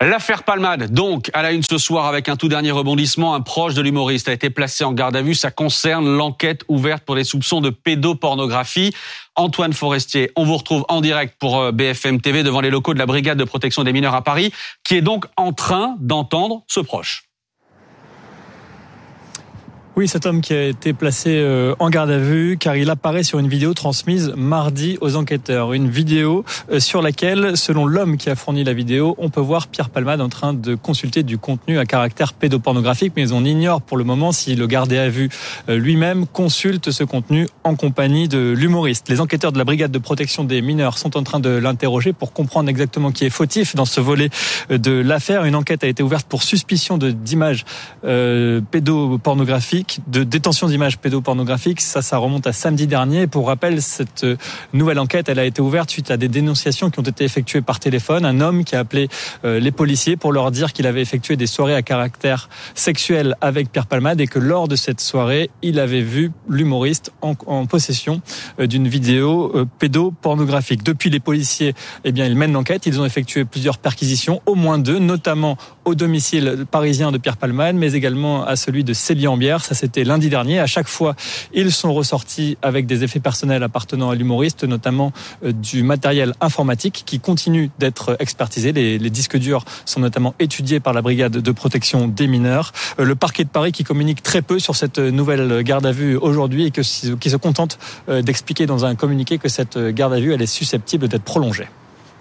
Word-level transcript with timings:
L'affaire 0.00 0.44
Palmade, 0.44 0.92
donc, 0.92 1.28
à 1.32 1.42
la 1.42 1.50
une 1.50 1.64
ce 1.64 1.76
soir 1.76 2.06
avec 2.06 2.28
un 2.28 2.36
tout 2.36 2.48
dernier 2.48 2.70
rebondissement, 2.70 3.34
un 3.34 3.40
proche 3.40 3.74
de 3.74 3.82
l'humoriste 3.82 4.28
a 4.28 4.32
été 4.32 4.48
placé 4.48 4.84
en 4.84 4.92
garde 4.92 5.16
à 5.16 5.22
vue. 5.22 5.34
Ça 5.34 5.50
concerne 5.50 6.08
l'enquête 6.16 6.62
ouverte 6.68 7.02
pour 7.02 7.16
les 7.16 7.24
soupçons 7.24 7.60
de 7.60 7.70
pédopornographie. 7.70 8.94
Antoine 9.34 9.72
Forestier, 9.72 10.30
on 10.36 10.44
vous 10.44 10.56
retrouve 10.56 10.84
en 10.88 11.00
direct 11.00 11.34
pour 11.40 11.58
euh, 11.58 11.72
BFM 11.72 12.20
TV 12.20 12.44
devant 12.44 12.60
les 12.60 12.70
locaux 12.70 12.94
de 12.94 12.98
la 13.00 13.06
Brigade 13.06 13.38
de 13.38 13.44
protection 13.44 13.82
des 13.82 13.92
mineurs 13.92 14.14
à 14.14 14.22
Paris, 14.22 14.52
qui 14.84 14.94
est 14.94 15.02
donc 15.02 15.26
en 15.36 15.52
train 15.52 15.96
d'entendre 15.98 16.62
ce 16.68 16.78
proche. 16.78 17.27
Oui, 19.98 20.06
cet 20.06 20.26
homme 20.26 20.42
qui 20.42 20.52
a 20.52 20.64
été 20.64 20.92
placé 20.92 21.38
euh, 21.38 21.74
en 21.80 21.90
garde 21.90 22.12
à 22.12 22.18
vue 22.18 22.56
car 22.56 22.76
il 22.76 22.88
apparaît 22.88 23.24
sur 23.24 23.40
une 23.40 23.48
vidéo 23.48 23.74
transmise 23.74 24.32
mardi 24.36 24.96
aux 25.00 25.16
enquêteurs. 25.16 25.72
Une 25.72 25.90
vidéo 25.90 26.44
euh, 26.70 26.78
sur 26.78 27.02
laquelle, 27.02 27.56
selon 27.56 27.84
l'homme 27.84 28.16
qui 28.16 28.30
a 28.30 28.36
fourni 28.36 28.62
la 28.62 28.74
vidéo, 28.74 29.16
on 29.18 29.28
peut 29.28 29.40
voir 29.40 29.66
Pierre 29.66 29.90
Palmade 29.90 30.20
en 30.20 30.28
train 30.28 30.54
de 30.54 30.76
consulter 30.76 31.24
du 31.24 31.36
contenu 31.36 31.80
à 31.80 31.84
caractère 31.84 32.32
pédopornographique, 32.32 33.14
mais 33.16 33.32
on 33.32 33.44
ignore 33.44 33.82
pour 33.82 33.96
le 33.96 34.04
moment 34.04 34.30
si 34.30 34.54
le 34.54 34.68
gardé 34.68 34.98
à 34.98 35.08
vue 35.08 35.30
euh, 35.68 35.76
lui-même 35.76 36.28
consulte 36.28 36.92
ce 36.92 37.02
contenu 37.02 37.48
en 37.64 37.74
compagnie 37.74 38.28
de 38.28 38.54
l'humoriste. 38.56 39.08
Les 39.08 39.20
enquêteurs 39.20 39.50
de 39.50 39.58
la 39.58 39.64
brigade 39.64 39.90
de 39.90 39.98
protection 39.98 40.44
des 40.44 40.62
mineurs 40.62 40.96
sont 40.96 41.16
en 41.16 41.24
train 41.24 41.40
de 41.40 41.50
l'interroger 41.50 42.12
pour 42.12 42.32
comprendre 42.32 42.68
exactement 42.68 43.10
qui 43.10 43.24
est 43.24 43.30
fautif 43.30 43.74
dans 43.74 43.84
ce 43.84 44.00
volet 44.00 44.30
de 44.70 44.92
l'affaire. 44.92 45.44
Une 45.44 45.56
enquête 45.56 45.82
a 45.82 45.88
été 45.88 46.04
ouverte 46.04 46.28
pour 46.28 46.44
suspicion 46.44 46.98
d'images 46.98 47.64
pédopornographiques 48.02 49.87
de 50.06 50.24
détention 50.24 50.68
d'images 50.68 50.98
pédopornographiques. 50.98 51.80
Ça, 51.80 52.02
ça 52.02 52.18
remonte 52.18 52.46
à 52.46 52.52
samedi 52.52 52.86
dernier. 52.86 53.26
Pour 53.26 53.46
rappel, 53.46 53.82
cette 53.82 54.24
euh, 54.24 54.36
nouvelle 54.72 54.98
enquête, 54.98 55.28
elle 55.28 55.38
a 55.38 55.44
été 55.44 55.62
ouverte 55.62 55.90
suite 55.90 56.10
à 56.10 56.16
des 56.16 56.28
dénonciations 56.28 56.90
qui 56.90 56.98
ont 56.98 57.04
été 57.04 57.24
effectuées 57.24 57.60
par 57.60 57.80
téléphone. 57.80 58.24
Un 58.24 58.40
homme 58.40 58.64
qui 58.64 58.76
a 58.76 58.80
appelé 58.80 59.08
euh, 59.44 59.60
les 59.60 59.70
policiers 59.70 60.16
pour 60.16 60.32
leur 60.32 60.50
dire 60.50 60.72
qu'il 60.72 60.86
avait 60.86 61.02
effectué 61.02 61.36
des 61.36 61.46
soirées 61.46 61.74
à 61.74 61.82
caractère 61.82 62.48
sexuel 62.74 63.36
avec 63.40 63.70
Pierre 63.70 63.86
Palmade 63.86 64.20
et 64.20 64.26
que 64.26 64.38
lors 64.38 64.68
de 64.68 64.76
cette 64.76 65.00
soirée, 65.00 65.50
il 65.62 65.78
avait 65.78 66.02
vu 66.02 66.32
l'humoriste 66.48 67.12
en, 67.22 67.34
possession 67.66 68.20
euh, 68.60 68.66
d'une 68.66 68.88
vidéo 68.88 69.52
pédopornographique. 69.78 70.82
Depuis, 70.82 71.10
les 71.10 71.20
policiers, 71.20 71.74
eh 72.04 72.12
bien, 72.12 72.26
ils 72.26 72.36
mènent 72.36 72.52
l'enquête. 72.52 72.86
Ils 72.86 73.00
ont 73.00 73.04
effectué 73.04 73.44
plusieurs 73.44 73.78
perquisitions, 73.78 74.40
au 74.46 74.54
moins 74.54 74.78
deux, 74.78 74.98
notamment 74.98 75.56
au 75.84 75.94
domicile 75.94 76.66
parisien 76.70 77.12
de 77.12 77.18
Pierre 77.18 77.36
Palmade, 77.36 77.76
mais 77.76 77.92
également 77.92 78.44
à 78.44 78.56
celui 78.56 78.84
de 78.84 78.92
Célie 78.92 79.26
Ambière. 79.26 79.64
Ça, 79.64 79.74
c'était 79.78 80.04
lundi 80.04 80.28
dernier. 80.28 80.58
À 80.58 80.66
chaque 80.66 80.88
fois, 80.88 81.14
ils 81.52 81.72
sont 81.72 81.92
ressortis 81.94 82.58
avec 82.62 82.86
des 82.86 83.04
effets 83.04 83.20
personnels 83.20 83.62
appartenant 83.62 84.10
à 84.10 84.14
l'humoriste, 84.14 84.64
notamment 84.64 85.12
euh, 85.44 85.52
du 85.52 85.82
matériel 85.82 86.34
informatique 86.40 87.04
qui 87.06 87.20
continue 87.20 87.70
d'être 87.78 88.16
expertisé. 88.18 88.72
Les, 88.72 88.98
disques 89.08 89.38
durs 89.38 89.64
sont 89.86 90.00
notamment 90.00 90.34
étudiés 90.38 90.80
par 90.80 90.92
la 90.92 91.00
brigade 91.00 91.32
de 91.32 91.52
protection 91.52 92.08
des 92.08 92.26
mineurs. 92.26 92.72
Euh, 92.98 93.04
le 93.04 93.14
parquet 93.14 93.44
de 93.44 93.48
Paris 93.48 93.72
qui 93.72 93.84
communique 93.84 94.22
très 94.22 94.42
peu 94.42 94.58
sur 94.58 94.76
cette 94.76 94.98
nouvelle 94.98 95.62
garde 95.62 95.86
à 95.86 95.92
vue 95.92 96.16
aujourd'hui 96.16 96.66
et 96.66 96.70
que, 96.70 96.82
qui 97.16 97.30
se 97.30 97.36
contente 97.36 97.78
euh, 98.08 98.20
d'expliquer 98.20 98.66
dans 98.66 98.84
un 98.84 98.94
communiqué 98.94 99.38
que 99.38 99.48
cette 99.48 99.78
garde 99.78 100.12
à 100.12 100.20
vue 100.20 100.34
elle 100.34 100.42
est 100.42 100.46
susceptible 100.46 101.08
d'être 101.08 101.24
prolongée. 101.24 101.68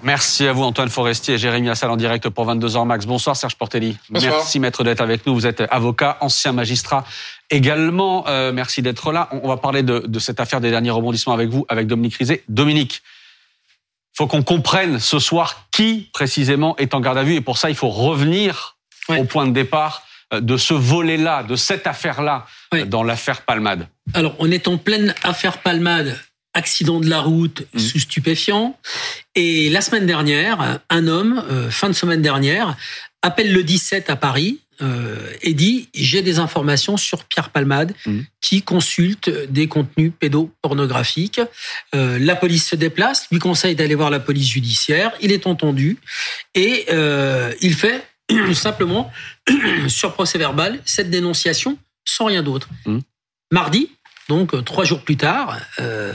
Merci 0.04 0.48
à 0.48 0.54
vous 0.54 0.64
Antoine 0.64 0.90
Forestier 0.90 1.36
et 1.36 1.38
Jérémy 1.38 1.70
Assal 1.70 1.90
en 1.90 1.98
direct 1.98 2.30
pour 2.30 2.46
22h 2.48 2.86
max. 2.86 3.08
Bonsoir 3.08 3.36
Serge 3.36 3.56
Portelli. 3.56 3.98
Merci 4.12 4.60
maître 4.60 4.84
d'être 4.84 5.02
avec 5.02 5.26
nous. 5.26 5.34
Vous 5.34 5.48
êtes 5.48 5.64
avocat, 5.72 6.18
ancien 6.22 6.52
magistrat 6.52 7.04
également. 7.50 8.28
Euh, 8.28 8.52
merci 8.52 8.82
d'être 8.82 9.12
là. 9.12 9.30
On 9.44 9.48
va 9.48 9.58
parler 9.58 9.84
de, 9.84 10.00
de, 10.00 10.20
cette 10.20 10.40
affaire 10.40 10.62
des 10.62 10.70
derniers 10.70 10.92
rebondissements 10.92 11.34
avec 11.34 11.50
vous, 11.50 11.66
avec 11.70 11.88
Dominique 11.88 12.16
Rizet. 12.16 12.44
Dominique, 12.50 13.02
faut 14.16 14.28
qu'on 14.28 14.44
comprenne 14.44 15.00
ce 15.00 15.20
soir 15.20 15.68
qui 15.72 16.10
précisément 16.14 16.76
est 16.78 16.94
en 16.94 17.00
garde 17.00 17.18
à 17.18 17.24
vue 17.24 17.36
et 17.36 17.42
pour 17.42 17.58
ça 17.58 17.70
il 17.70 17.76
faut 17.76 17.90
revenir 17.90 18.78
au 19.10 19.24
point 19.26 19.46
de 19.46 19.52
départ 19.52 20.04
euh, 20.34 20.42
de 20.42 20.58
ce 20.58 20.74
volet-là, 20.74 21.44
de 21.44 21.56
cette 21.56 21.88
affaire-là, 21.88 22.46
dans 22.88 23.04
l'affaire 23.04 23.44
Palmade. 23.44 23.88
Alors, 24.14 24.36
on 24.40 24.52
est 24.52 24.68
en 24.68 24.78
pleine 24.78 25.16
affaire 25.24 25.60
Palmade 25.60 26.20
accident 26.54 27.00
de 27.00 27.10
la 27.10 27.22
route 27.22 27.64
mmh. 27.74 27.80
sous 27.80 28.00
stupéfiant. 28.00 28.78
Et 29.36 29.70
la 29.70 29.82
semaine 29.82 30.06
dernière, 30.06 30.80
un 30.90 31.08
homme, 31.08 31.44
euh, 31.50 31.70
fin 31.70 31.88
de 31.88 31.94
semaine 31.94 32.22
dernière, 32.22 32.76
appelle 33.22 33.54
le 33.54 33.64
17 33.64 34.10
à 34.10 34.16
Paris 34.16 34.60
euh, 34.82 35.32
et 35.42 35.54
dit 35.54 35.90
j'ai 35.94 36.22
des 36.22 36.40
informations 36.40 36.98
sur 36.98 37.24
Pierre 37.26 37.50
Palmade 37.50 37.94
mmh. 38.06 38.20
qui 38.42 38.62
consulte 38.62 39.30
des 39.52 39.68
contenus 39.68 40.12
pédopornographiques. 40.20 41.42
Euh, 41.96 42.20
la 42.20 42.36
police 42.36 42.70
se 42.70 42.76
déplace, 42.76 43.28
lui 43.32 43.40
conseille 43.40 43.76
d'aller 43.76 43.96
voir 43.96 44.10
la 44.10 44.20
police 44.20 44.50
judiciaire. 44.50 45.14
Il 45.22 45.32
est 45.32 45.48
entendu 45.48 45.98
et 46.56 46.86
il 47.62 47.74
fait 47.74 48.06
simplement 48.54 49.12
sur 49.88 50.14
procès 50.14 50.38
verbal 50.38 50.80
cette 50.86 51.10
dénonciation 51.10 51.78
sans 52.06 52.26
rien 52.26 52.44
d'autre. 52.44 52.70
Mmh. 52.86 53.00
Mardi, 53.52 53.90
donc 54.30 54.54
euh, 54.54 54.62
trois 54.62 54.84
jours 54.84 55.02
plus 55.02 55.18
tard, 55.18 55.58
euh, 55.80 56.14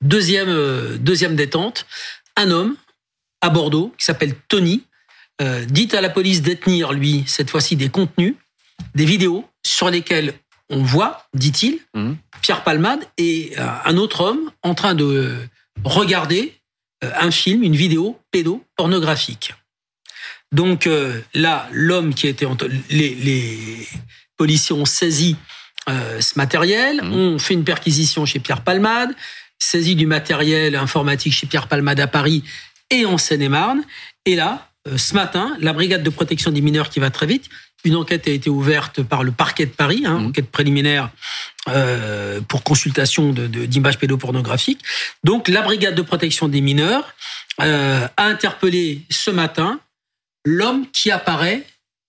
deuxième 0.00 0.48
euh, 0.48 0.96
deuxième 0.98 1.36
détente, 1.36 1.86
un 2.36 2.50
homme 2.50 2.76
à 3.40 3.50
Bordeaux 3.50 3.94
qui 3.98 4.04
s'appelle 4.04 4.34
Tony 4.48 4.84
dit 5.68 5.88
à 5.92 6.00
la 6.00 6.10
police 6.10 6.42
détenir 6.42 6.92
lui 6.92 7.24
cette 7.26 7.50
fois-ci 7.50 7.76
des 7.76 7.88
contenus, 7.88 8.34
des 8.94 9.04
vidéos 9.04 9.44
sur 9.64 9.90
lesquelles 9.90 10.34
on 10.68 10.82
voit, 10.82 11.26
dit-il, 11.34 11.78
mmh. 11.94 12.12
Pierre 12.42 12.62
Palmade 12.62 13.00
et 13.16 13.54
un 13.58 13.96
autre 13.96 14.20
homme 14.20 14.50
en 14.62 14.74
train 14.74 14.94
de 14.94 15.36
regarder 15.84 16.54
un 17.02 17.30
film, 17.30 17.62
une 17.62 17.74
vidéo 17.74 18.18
pédopornographique. 18.30 19.54
Donc 20.52 20.88
là, 21.34 21.68
l'homme 21.72 22.14
qui 22.14 22.28
était 22.28 22.46
les, 22.90 23.14
les 23.14 23.88
policiers 24.36 24.74
ont 24.74 24.86
saisi 24.86 25.36
euh, 25.88 26.20
ce 26.20 26.38
matériel. 26.38 27.02
Mmh. 27.02 27.12
On 27.12 27.38
fait 27.38 27.54
une 27.54 27.64
perquisition 27.64 28.24
chez 28.24 28.38
Pierre 28.38 28.62
Palmade, 28.62 29.10
saisit 29.58 29.96
du 29.96 30.06
matériel 30.06 30.76
informatique 30.76 31.32
chez 31.32 31.46
Pierre 31.46 31.68
Palmade 31.68 32.00
à 32.00 32.06
Paris 32.06 32.42
et 32.90 33.06
en 33.06 33.18
Seine-et-Marne. 33.18 33.82
Et 34.24 34.36
là, 34.36 34.52
euh, 34.52 34.69
ce 34.96 35.14
matin, 35.14 35.56
la 35.60 35.72
brigade 35.72 36.02
de 36.02 36.10
protection 36.10 36.50
des 36.50 36.60
mineurs 36.60 36.88
qui 36.88 37.00
va 37.00 37.10
très 37.10 37.26
vite, 37.26 37.48
une 37.84 37.96
enquête 37.96 38.28
a 38.28 38.30
été 38.30 38.50
ouverte 38.50 39.02
par 39.02 39.22
le 39.22 39.32
parquet 39.32 39.66
de 39.66 39.70
Paris, 39.70 40.02
hein, 40.04 40.18
mmh. 40.18 40.26
enquête 40.26 40.50
préliminaire 40.50 41.10
euh, 41.68 42.40
pour 42.42 42.62
consultation 42.62 43.32
d'images 43.32 43.94
de, 43.94 44.00
pédopornographiques. 44.00 44.82
Donc 45.24 45.48
la 45.48 45.62
brigade 45.62 45.94
de 45.94 46.02
protection 46.02 46.48
des 46.48 46.60
mineurs 46.60 47.14
a 47.58 48.10
interpellé 48.16 49.02
ce 49.10 49.30
matin 49.30 49.80
l'homme 50.46 50.86
qui 50.92 51.10
apparaît 51.10 51.66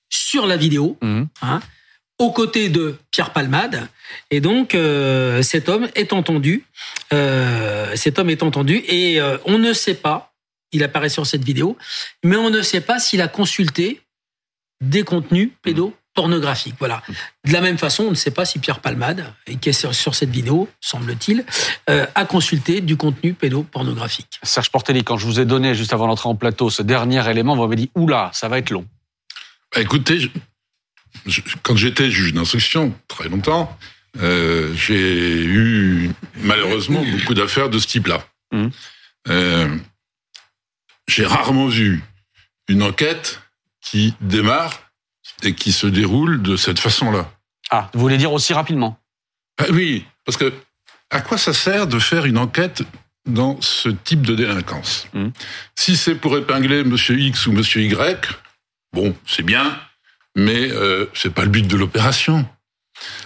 sur 0.09 0.45
la 0.45 0.55
vidéo. 0.55 0.97
Mmh. 1.01 1.23
Hein, 1.41 1.61
aux 2.21 2.31
côtés 2.31 2.69
de 2.69 2.97
Pierre 3.09 3.31
Palmade. 3.31 3.87
Et 4.29 4.41
donc, 4.41 4.75
euh, 4.75 5.41
cet 5.41 5.69
homme 5.69 5.89
est 5.95 6.13
entendu. 6.13 6.63
Euh, 7.13 7.95
cet 7.95 8.19
homme 8.19 8.29
est 8.29 8.43
entendu. 8.43 8.83
Et 8.87 9.19
euh, 9.19 9.37
on 9.45 9.57
ne 9.57 9.73
sait 9.73 9.95
pas, 9.95 10.30
il 10.71 10.83
apparaît 10.83 11.09
sur 11.09 11.25
cette 11.25 11.43
vidéo, 11.43 11.77
mais 12.23 12.35
on 12.35 12.49
ne 12.49 12.61
sait 12.61 12.81
pas 12.81 12.99
s'il 12.99 13.21
a 13.21 13.27
consulté 13.27 14.01
des 14.81 15.03
contenus 15.03 15.49
pédopornographiques. 15.61 16.75
Voilà. 16.79 17.03
De 17.45 17.53
la 17.53 17.61
même 17.61 17.77
façon, 17.77 18.05
on 18.05 18.09
ne 18.11 18.15
sait 18.15 18.31
pas 18.31 18.45
si 18.45 18.59
Pierre 18.59 18.79
Palmade, 18.79 19.31
qui 19.61 19.69
est 19.69 19.73
sur, 19.93 20.15
cette 20.15 20.31
vidéo, 20.31 20.67
semble-t-il, 20.79 21.45
a 21.87 22.25
consulté 22.25 22.81
du 22.81 22.97
contenu 22.97 23.33
pédopornographique. 23.33 24.39
Serge 24.41 24.71
Portelli, 24.71 25.03
quand 25.03 25.17
je 25.17 25.25
vous 25.25 25.39
ai 25.39 25.45
donné, 25.45 25.75
juste 25.75 25.93
avant 25.93 26.07
l'entrée 26.07 26.29
en 26.29 26.35
plateau, 26.35 26.69
ce 26.69 26.81
dernier 26.81 27.29
élément, 27.29 27.55
vous 27.55 27.61
m'avez 27.61 27.75
dit, 27.75 27.91
oula, 27.95 28.31
ça 28.33 28.47
va 28.47 28.57
être 28.57 28.71
long. 28.71 28.87
Bah, 29.73 29.81
écoutez, 29.81 30.31
quand 31.63 31.75
j'étais 31.75 32.09
juge 32.09 32.33
d'instruction, 32.33 32.93
très 33.07 33.29
longtemps, 33.29 33.77
euh, 34.21 34.73
j'ai 34.75 35.43
eu 35.43 36.11
malheureusement 36.41 37.03
beaucoup 37.03 37.33
d'affaires 37.33 37.69
de 37.69 37.79
ce 37.79 37.87
type-là. 37.87 38.25
Mmh. 38.51 38.67
Euh, 39.29 39.77
j'ai 41.11 41.25
rarement 41.25 41.67
vu 41.67 42.03
une 42.69 42.83
enquête 42.83 43.41
qui 43.81 44.13
démarre 44.21 44.91
et 45.43 45.53
qui 45.53 45.71
se 45.71 45.87
déroule 45.87 46.41
de 46.41 46.55
cette 46.55 46.79
façon-là. 46.79 47.29
Ah, 47.69 47.89
vous 47.93 47.99
voulez 47.99 48.17
dire 48.17 48.31
aussi 48.31 48.53
rapidement? 48.53 48.97
Ah, 49.59 49.65
Oui, 49.71 50.05
parce 50.25 50.37
que 50.37 50.53
à 51.09 51.19
quoi 51.21 51.37
ça 51.37 51.53
sert 51.53 51.87
de 51.87 51.99
faire 51.99 52.25
une 52.25 52.37
enquête 52.37 52.83
dans 53.25 53.59
ce 53.61 53.89
type 53.89 54.21
de 54.21 54.35
délinquance? 54.35 55.07
Mmh. 55.13 55.27
Si 55.75 55.97
c'est 55.97 56.15
pour 56.15 56.37
épingler 56.37 56.83
Monsieur 56.85 57.19
X 57.19 57.47
ou 57.47 57.51
Monsieur 57.51 57.81
Y, 57.81 58.29
bon, 58.93 59.13
c'est 59.27 59.43
bien, 59.43 59.77
mais 60.35 60.71
euh, 60.71 61.07
c'est 61.13 61.33
pas 61.33 61.43
le 61.43 61.49
but 61.49 61.67
de 61.67 61.75
l'opération. 61.75 62.47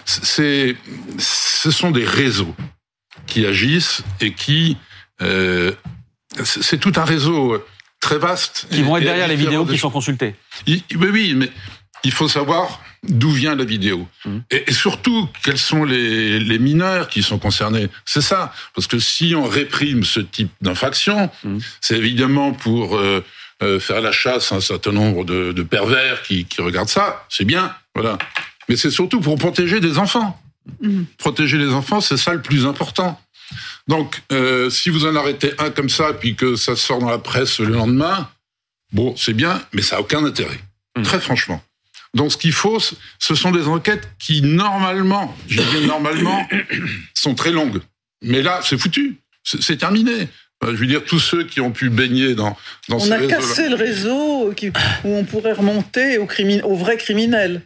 C'est, 0.04 0.76
ce 1.18 1.70
sont 1.70 1.90
des 1.92 2.04
réseaux 2.04 2.56
qui 3.26 3.46
agissent 3.46 4.02
et 4.20 4.32
qui, 4.32 4.76
euh, 5.22 5.72
c'est 6.44 6.78
tout 6.78 6.92
un 6.96 7.04
réseau 7.04 7.62
très 8.00 8.18
vaste. 8.18 8.66
Qui 8.70 8.82
vont 8.82 8.96
être 8.96 9.04
derrière 9.04 9.28
les 9.28 9.36
vidéos 9.36 9.64
qui 9.66 9.78
sont 9.78 9.90
consultées. 9.90 10.34
Oui, 10.66 10.82
oui, 10.90 11.34
mais 11.34 11.50
il 12.04 12.12
faut 12.12 12.28
savoir 12.28 12.80
d'où 13.02 13.30
vient 13.30 13.54
la 13.54 13.64
vidéo. 13.64 14.06
Mmh. 14.24 14.38
Et, 14.50 14.72
surtout, 14.72 15.28
quels 15.44 15.58
sont 15.58 15.84
les, 15.84 16.38
les, 16.38 16.58
mineurs 16.58 17.08
qui 17.08 17.22
sont 17.22 17.38
concernés. 17.38 17.88
C'est 18.04 18.20
ça. 18.20 18.52
Parce 18.74 18.86
que 18.86 18.98
si 18.98 19.34
on 19.34 19.44
réprime 19.44 20.04
ce 20.04 20.20
type 20.20 20.50
d'infraction, 20.60 21.30
mmh. 21.44 21.58
c'est 21.80 21.96
évidemment 21.96 22.52
pour 22.52 22.96
euh, 22.96 23.22
faire 23.80 24.00
la 24.00 24.12
chasse 24.12 24.52
à 24.52 24.56
un 24.56 24.60
certain 24.60 24.92
nombre 24.92 25.24
de, 25.24 25.52
de 25.52 25.62
pervers 25.62 26.22
qui, 26.22 26.44
qui 26.44 26.60
regardent 26.62 26.88
ça, 26.88 27.24
c'est 27.28 27.44
bien, 27.44 27.74
voilà. 27.94 28.18
Mais 28.68 28.76
c'est 28.76 28.90
surtout 28.90 29.20
pour 29.20 29.36
protéger 29.38 29.80
des 29.80 29.98
enfants. 29.98 30.40
Mmh. 30.80 31.02
Protéger 31.18 31.58
les 31.58 31.70
enfants, 31.72 32.00
c'est 32.00 32.16
ça 32.16 32.34
le 32.34 32.42
plus 32.42 32.66
important. 32.66 33.20
Donc, 33.88 34.22
euh, 34.32 34.70
si 34.70 34.90
vous 34.90 35.06
en 35.06 35.14
arrêtez 35.16 35.52
un 35.58 35.70
comme 35.70 35.88
ça, 35.88 36.12
puis 36.12 36.34
que 36.34 36.56
ça 36.56 36.76
sort 36.76 36.98
dans 36.98 37.10
la 37.10 37.18
presse 37.18 37.60
le 37.60 37.74
lendemain, 37.74 38.28
bon, 38.92 39.14
c'est 39.16 39.34
bien, 39.34 39.62
mais 39.72 39.82
ça 39.82 39.96
a 39.96 40.00
aucun 40.00 40.24
intérêt. 40.24 40.60
Mmh. 40.96 41.02
Très 41.02 41.20
franchement. 41.20 41.62
Donc, 42.14 42.32
ce 42.32 42.36
qu'il 42.36 42.52
faut, 42.52 42.78
ce 42.80 43.34
sont 43.34 43.50
des 43.50 43.68
enquêtes 43.68 44.08
qui, 44.18 44.42
normalement, 44.42 45.36
je 45.48 45.60
dis 45.60 45.86
normalement, 45.86 46.48
sont 47.14 47.34
très 47.34 47.50
longues. 47.50 47.80
Mais 48.22 48.42
là, 48.42 48.60
c'est 48.62 48.78
foutu. 48.78 49.18
C'est 49.44 49.76
terminé. 49.76 50.28
Je 50.62 50.70
veux 50.70 50.86
dire, 50.86 51.04
tous 51.04 51.20
ceux 51.20 51.44
qui 51.44 51.60
ont 51.60 51.70
pu 51.70 51.90
baigner 51.90 52.34
dans, 52.34 52.56
dans 52.88 52.98
on 52.98 53.10
a 53.10 53.26
cassé 53.26 53.68
le 53.68 53.76
réseau 53.76 54.52
qui, 54.56 54.68
où 55.04 55.14
on 55.14 55.24
pourrait 55.24 55.52
remonter 55.52 56.18
aux, 56.18 56.26
aux 56.64 56.76
vrais 56.76 56.96
criminels. 56.96 57.62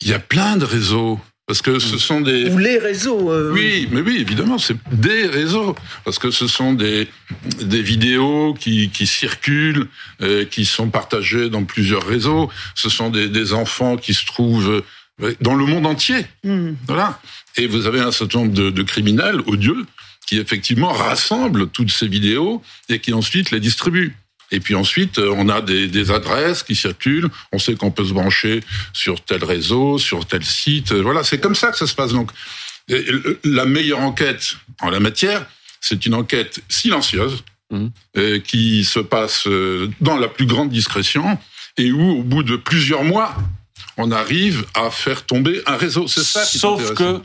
Il 0.00 0.08
y 0.08 0.12
a 0.12 0.18
plein 0.18 0.56
de 0.56 0.64
réseaux. 0.64 1.20
Parce 1.48 1.62
que 1.62 1.78
ce 1.78 1.96
sont 1.96 2.20
des... 2.20 2.50
Ou 2.50 2.58
les 2.58 2.76
réseaux. 2.76 3.32
Euh. 3.32 3.52
Oui, 3.54 3.88
mais 3.90 4.02
oui, 4.02 4.18
évidemment, 4.20 4.58
c'est 4.58 4.76
des 4.92 5.26
réseaux. 5.26 5.74
Parce 6.04 6.18
que 6.18 6.30
ce 6.30 6.46
sont 6.46 6.74
des, 6.74 7.08
des 7.62 7.80
vidéos 7.80 8.52
qui, 8.52 8.90
qui 8.90 9.06
circulent, 9.06 9.88
euh, 10.20 10.44
qui 10.44 10.66
sont 10.66 10.90
partagées 10.90 11.48
dans 11.48 11.64
plusieurs 11.64 12.06
réseaux. 12.06 12.50
Ce 12.74 12.90
sont 12.90 13.08
des, 13.08 13.30
des 13.30 13.54
enfants 13.54 13.96
qui 13.96 14.12
se 14.12 14.26
trouvent 14.26 14.82
euh, 15.22 15.34
dans 15.40 15.54
le 15.54 15.64
monde 15.64 15.86
entier. 15.86 16.26
Hmm. 16.44 16.72
Voilà. 16.86 17.18
Et 17.56 17.66
vous 17.66 17.86
avez 17.86 18.00
un 18.00 18.12
certain 18.12 18.40
nombre 18.40 18.52
de, 18.52 18.68
de 18.68 18.82
criminels 18.82 19.40
odieux 19.46 19.86
qui 20.26 20.36
effectivement 20.36 20.92
rassemblent 20.92 21.70
toutes 21.70 21.90
ces 21.90 22.08
vidéos 22.08 22.60
et 22.90 22.98
qui 22.98 23.14
ensuite 23.14 23.52
les 23.52 23.60
distribuent. 23.60 24.14
Et 24.50 24.60
puis 24.60 24.74
ensuite, 24.74 25.18
euh, 25.18 25.32
on 25.36 25.48
a 25.48 25.60
des, 25.60 25.88
des, 25.88 26.10
adresses 26.10 26.62
qui 26.62 26.74
circulent. 26.74 27.28
On 27.52 27.58
sait 27.58 27.74
qu'on 27.74 27.90
peut 27.90 28.04
se 28.04 28.12
brancher 28.12 28.60
sur 28.92 29.20
tel 29.22 29.44
réseau, 29.44 29.98
sur 29.98 30.26
tel 30.26 30.44
site. 30.44 30.92
Euh, 30.92 31.02
voilà, 31.02 31.22
c'est 31.22 31.38
comme 31.38 31.54
ça 31.54 31.70
que 31.70 31.78
ça 31.78 31.86
se 31.86 31.94
passe. 31.94 32.12
Donc, 32.12 32.30
la 33.44 33.66
meilleure 33.66 34.00
enquête 34.00 34.56
en 34.80 34.88
la 34.88 34.98
matière, 34.98 35.44
c'est 35.80 36.06
une 36.06 36.14
enquête 36.14 36.60
silencieuse 36.70 37.44
mmh. 37.70 37.86
euh, 38.16 38.38
qui 38.38 38.84
se 38.84 39.00
passe 39.00 39.46
dans 40.00 40.16
la 40.16 40.28
plus 40.28 40.46
grande 40.46 40.70
discrétion 40.70 41.38
et 41.76 41.92
où, 41.92 42.20
au 42.20 42.22
bout 42.22 42.42
de 42.42 42.56
plusieurs 42.56 43.04
mois, 43.04 43.36
on 43.98 44.10
arrive 44.10 44.64
à 44.74 44.90
faire 44.90 45.26
tomber 45.26 45.60
un 45.66 45.76
réseau. 45.76 46.08
C'est 46.08 46.24
ça 46.24 46.46
qui 46.46 46.58
Sauf 46.58 46.94
que 46.94 47.20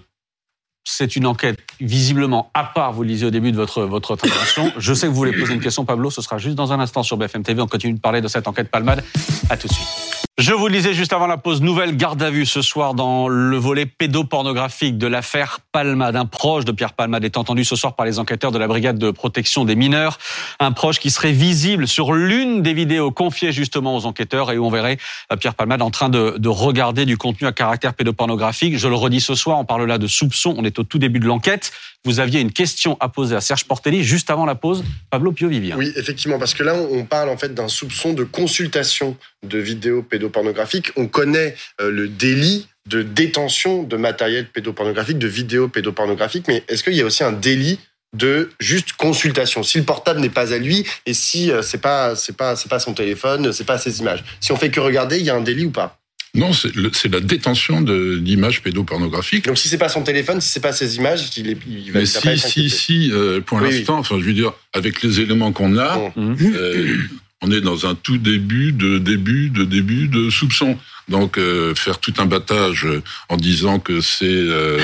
c'est 0.84 1.16
une 1.16 1.26
enquête 1.26 1.60
visiblement 1.80 2.52
à 2.54 2.64
part, 2.64 2.94
vous 2.94 3.04
le 3.04 3.10
disiez 3.10 3.28
au 3.28 3.32
début 3.32 3.52
de 3.52 3.58
votre, 3.58 3.84
votre 3.84 4.14
intervention. 4.14 4.72
Je 4.78 4.94
sais 4.94 5.08
que 5.08 5.12
vous 5.12 5.18
voulez 5.18 5.38
poser 5.38 5.54
une 5.54 5.62
question, 5.62 5.86
Pablo, 5.86 6.10
ce 6.10 6.22
sera 6.22 6.38
juste 6.38 6.56
dans 6.56 6.72
un 6.74 6.80
instant 6.80 7.04
sur 7.04 7.18
BFM 7.18 7.44
TV. 7.44 7.62
On 7.62 7.68
continue 7.68 7.94
de 7.94 8.00
parler 8.00 8.22
de 8.22 8.28
cette 8.28 8.48
enquête 8.48 8.70
Palmade. 8.70 9.04
À 9.50 9.58
tout 9.58 9.68
de 9.68 9.74
suite. 9.74 10.23
Je 10.40 10.52
vous 10.52 10.68
le 10.68 10.74
disais 10.74 10.96
juste 10.96 11.14
avant 11.14 11.28
la 11.28 11.38
pause, 11.38 11.62
nouvelle 11.62 11.96
garde 11.96 12.24
à 12.24 12.32
vue 12.32 12.48
ce 12.48 12.64
soir 12.64 12.96
dans 12.96 13.28
le 13.28 13.56
volet 13.56 13.86
pédopornographique 13.86 14.98
de 14.98 15.06
l'affaire 15.06 15.60
Palmade. 15.72 16.16
Un 16.16 16.26
proche 16.26 16.66
de 16.66 16.72
Pierre 16.72 16.94
Palmade 16.94 17.24
est 17.24 17.38
entendu 17.38 17.64
ce 17.64 17.76
soir 17.76 17.96
par 17.96 18.08
les 18.08 18.18
enquêteurs 18.18 18.52
de 18.52 18.58
la 18.58 18.68
brigade 18.68 18.98
de 18.98 19.12
protection 19.12 19.64
des 19.64 19.76
mineurs. 19.76 20.18
Un 20.60 20.72
proche 20.72 21.00
qui 21.00 21.12
serait 21.12 21.34
visible 21.34 21.88
sur 21.88 22.14
l'une 22.14 22.64
des 22.64 22.74
vidéos 22.74 23.12
confiées 23.12 23.52
justement 23.52 23.96
aux 23.96 24.08
enquêteurs 24.08 24.50
et 24.50 24.58
où 24.58 24.66
on 24.66 24.72
verrait 24.72 24.98
euh, 25.32 25.36
Pierre 25.36 25.54
Palmade 25.54 25.84
en 25.84 25.92
train 25.92 26.10
de, 26.10 26.34
de 26.40 26.50
regarder 26.50 27.06
du 27.06 27.16
contenu 27.16 27.48
à 27.48 27.52
caractère 27.52 27.94
pédopornographique. 27.94 28.76
Je 28.80 28.88
le 28.88 28.96
redis 28.96 29.22
ce 29.22 29.36
soir, 29.36 29.60
on 29.60 29.66
parle 29.66 29.86
là 29.86 30.00
de 30.00 30.08
soupçons. 30.08 30.56
On 30.58 30.66
est 30.66 30.80
au 30.80 30.84
tout 30.84 30.98
début 30.98 31.20
de 31.20 31.28
l'enquête 31.28 31.72
vous 32.06 32.20
aviez 32.20 32.42
une 32.42 32.52
question 32.52 32.98
à 33.00 33.10
poser 33.10 33.36
à 33.36 33.42
Serge 33.42 33.66
Portelli 33.66 34.04
juste 34.04 34.30
avant 34.30 34.46
la 34.46 34.56
pause. 34.56 34.84
Pablo 35.10 35.32
Pio-Vivien. 35.32 35.78
Oui, 35.78 35.94
effectivement, 35.96 36.38
parce 36.38 36.54
que 36.54 36.64
là, 36.64 36.76
on 36.76 37.06
parle 37.06 37.30
en 37.30 37.38
fait 37.38 37.54
d'un 37.54 37.70
soupçon 37.70 38.14
de 38.14 38.24
consultation 38.24 39.16
de 39.44 39.58
vidéos 39.58 40.04
pédopornographiques. 40.04 40.92
On 40.98 41.08
connaît 41.08 41.56
euh, 41.82 41.90
le 41.90 42.10
délit 42.10 42.68
de 42.88 43.02
détention 43.02 43.84
de 43.84 43.96
matériel 43.96 44.48
pédopornographique, 44.48 45.18
de 45.18 45.28
vidéos 45.28 45.70
pédopornographiques, 45.70 46.48
mais 46.50 46.64
est-ce 46.68 46.84
qu'il 46.84 46.94
y 46.94 47.02
a 47.02 47.06
aussi 47.06 47.24
un 47.24 47.32
délit 47.32 47.80
de 48.14 48.52
juste 48.60 48.94
consultation? 48.94 49.64
Si 49.64 49.78
le 49.78 49.86
portable 49.86 50.20
n'est 50.20 50.30
pas 50.30 50.54
à 50.54 50.58
lui 50.58 50.86
et 51.06 51.14
si 51.14 51.52
euh, 51.52 51.62
c'est 51.62 51.78
pas 51.78 52.18
c'est 52.18 52.36
pas 52.36 52.58
c'est 52.58 52.70
pas 52.70 52.80
son 52.80 52.94
téléphone, 52.94 53.54
c'est 53.54 53.64
pas 53.64 53.78
ses 53.78 54.02
images. 54.02 54.24
Si 54.42 54.52
on 54.52 54.58
fait 54.58 54.70
que 54.70 54.82
regarder, 54.82 55.20
il 55.20 55.26
y 55.26 55.30
a 55.30 55.36
un 55.36 55.42
délit 55.42 55.66
ou 55.66 55.72
pas? 55.72 56.03
Non, 56.36 56.52
c'est 56.52 57.12
la 57.12 57.20
détention 57.20 57.82
d'images 57.82 58.64
pédopornographiques. 58.64 59.46
Donc 59.46 59.60
si 59.60 59.68
c'est 59.68 59.78
pas 59.78 59.90
son 59.90 60.02
téléphone, 60.02 60.42
si 60.42 60.50
c'est 60.50 60.60
pas 60.60 60.74
ses 60.74 60.96
images, 60.96 61.30
il, 61.38 61.50
est, 61.50 61.58
il 61.68 61.92
va. 61.92 62.00
Mais 62.00 62.06
si, 62.08 62.40
si, 62.40 62.70
si, 62.72 63.12
euh, 63.12 63.40
pour 63.40 63.60
l'instant, 63.60 64.00
enfin, 64.00 64.16
je 64.20 64.26
veux 64.26 64.34
dire, 64.34 64.52
avec 64.74 65.04
les 65.04 65.22
éléments 65.22 65.52
qu'on 65.52 65.78
a, 65.78 66.12
mmh. 66.16 66.36
euh, 66.42 66.98
on 67.42 67.52
est 67.52 67.62
dans 67.62 67.86
un 67.86 67.94
tout 67.94 68.18
début 68.18 68.72
de 68.72 68.98
début 68.98 69.52
de 69.52 69.64
début 69.64 70.08
de 70.08 70.32
soupçon. 70.32 70.78
Donc 71.08 71.38
euh, 71.38 71.76
faire 71.76 72.00
tout 72.00 72.14
un 72.18 72.26
battage 72.26 72.88
en 73.30 73.38
disant 73.38 73.78
que 73.80 74.02
c'est 74.02 74.26
euh, 74.26 74.80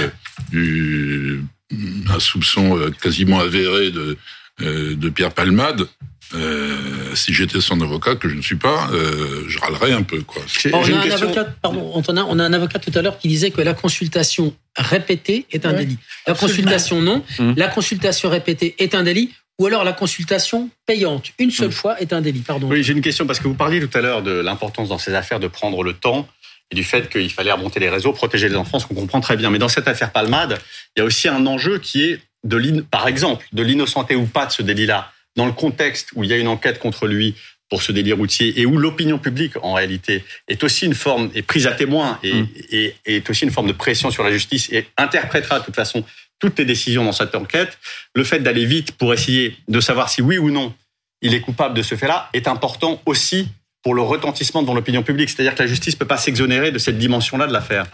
un 0.54 2.19
soupçon 2.19 2.80
quasiment 3.01 3.40
avéré 3.40 3.90
de, 3.90 4.18
de 4.60 5.10
Pierre 5.10 5.34
Palmade, 5.34 5.88
euh, 6.36 7.16
si 7.16 7.34
j'étais 7.34 7.60
son 7.60 7.81
avocat, 7.81 8.16
que 8.16 8.30
je 8.30 8.36
ne 8.36 8.42
suis 8.42 8.56
pas, 8.56 8.90
euh, 8.94 9.44
je 9.48 9.58
râlerais 9.60 9.92
un 9.94 10.04
peu. 10.04 10.22
Quoi. 10.22 10.44
on, 10.74 10.84
a 10.84 10.98
un 10.98 11.12
avocat, 11.12 11.46
pardon, 11.62 11.92
Antonin, 11.94 12.26
on 12.30 12.38
a 12.38 12.44
un 12.44 12.54
avocat 12.54 12.80
tout 12.80 12.92
à 12.94 13.02
l'heure 13.02 13.18
qui 13.18 13.28
disait 13.28 13.52
que 13.52 13.62
la 13.62 13.74
consultation 13.74 14.54
répétée 14.78 15.46
est 15.52 15.66
un 15.66 15.74
délit. 15.74 15.98
La 16.28 16.36
consultation 16.36 17.02
non. 17.02 17.24
Mmh. 17.40 17.54
La 17.58 17.68
consultation 17.68 18.30
répétée 18.30 18.76
est 18.78 18.94
un 18.94 19.04
délit. 19.04 19.31
Ou 19.58 19.66
alors 19.66 19.84
la 19.84 19.92
consultation 19.92 20.70
payante, 20.86 21.31
une 21.38 21.52
seule 21.52 21.68
mmh. 21.68 21.72
fois, 21.72 22.00
est 22.00 22.14
un 22.14 22.22
délit. 22.22 22.40
Pardon. 22.40 22.68
Oui, 22.70 22.82
j'ai 22.82 22.94
une 22.94 23.02
question 23.02 23.25
parce 23.25 23.40
que 23.40 23.48
vous 23.48 23.56
parliez 23.56 23.86
tout 23.86 23.98
à 23.98 24.02
l'heure 24.02 24.22
de 24.22 24.32
l'importance 24.32 24.88
dans 24.88 24.98
ces 24.98 25.14
affaires 25.14 25.40
de 25.40 25.48
prendre 25.48 25.84
le 25.84 25.94
temps 25.94 26.30
et 26.72 26.75
du 26.75 26.84
fait 26.84 27.10
qu'il 27.10 27.32
fallait 27.32 27.52
remonter 27.52 27.80
les 27.80 27.90
réseaux, 27.90 28.14
protéger 28.14 28.48
les 28.48 28.56
enfants, 28.56 28.80
ce 28.80 28.86
qu'on 28.86 28.96
comprend 28.96 29.20
très 29.20 29.36
bien. 29.36 29.50
Mais 29.50 29.58
dans 29.58 29.68
cette 29.68 29.88
affaire 29.88 30.12
Palmade, 30.12 30.60
il 30.96 31.00
y 31.00 31.02
a 31.02 31.06
aussi 31.06 31.28
un 31.28 31.46
enjeu 31.46 31.80
qui 31.80 32.04
est 32.04 32.22
de 32.44 32.82
par 32.82 33.08
exemple, 33.08 33.46
de 33.52 33.64
l'innocenté 33.64 34.16
ou 34.16 34.25
pas 34.25 34.46
de 34.46 34.52
ce 34.52 34.62
délit-là 34.62 35.12
dans 35.39 35.45
le 35.45 35.53
contexte 35.53 36.09
où 36.15 36.25
il 36.25 36.30
y 36.30 36.33
a 36.33 36.38
une 36.38 36.50
enquête 36.50 36.80
contre 36.80 37.07
lui 37.07 37.33
pour 37.69 37.81
ce 37.81 37.94
délit 37.94 38.12
routier 38.12 38.59
et 38.59 38.65
où 38.65 38.77
l'opinion 38.77 39.19
publique, 39.19 39.53
en 39.62 39.74
réalité, 39.74 40.25
est 40.50 40.62
aussi 40.65 40.86
une 40.86 40.95
forme, 40.95 41.31
est 41.33 41.44
prise 41.44 41.65
à 41.65 41.71
témoin 41.71 42.19
et, 42.24 42.33
mm. 42.33 42.47
et, 42.71 42.95
est 43.06 43.30
aussi 43.30 43.45
une 43.45 43.51
forme 43.51 43.68
de 43.68 43.74
pression 43.74 44.12
sur 44.12 44.24
la 44.24 44.33
justice 44.33 44.69
et 44.74 44.86
interprétera 44.97 45.59
de 45.59 45.65
toute 45.65 45.75
façon 45.75 46.03
toutes 46.39 46.59
les 46.59 46.65
décisions 46.65 47.06
dans 47.06 47.13
cette 47.13 47.36
enquête, 47.36 47.77
le 48.15 48.25
fait 48.25 48.39
d'aller 48.39 48.65
vite 48.65 48.91
pour 48.94 49.13
essayer 49.13 49.56
de 49.69 49.80
savoir 49.80 50.09
si 50.09 50.21
oui 50.21 50.38
ou 50.38 50.51
non 50.51 50.74
il 51.21 51.33
est 51.33 51.41
coupable 51.41 51.74
de 51.74 51.81
ce 51.81 51.95
fait-là 51.95 52.30
est 52.33 52.47
important 52.47 53.01
aussi 53.06 53.47
pour 53.81 53.94
le 53.94 54.01
retentissement 54.01 54.62
dans 54.62 54.74
l'opinion 54.74 55.03
publique. 55.03 55.30
C'est-à-dire 55.30 55.56
que 55.56 55.63
la 55.63 55.68
justice 55.68 55.94
ne 55.95 56.00
peut 56.00 56.07
pas 56.07 56.18
s'exonérer 56.18 56.72
de 56.72 56.79
cette 56.79 56.98
dimension-là 56.98 57.48
de 57.48 57.53
l'affaire. 57.53 57.86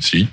Si. 0.00 0.28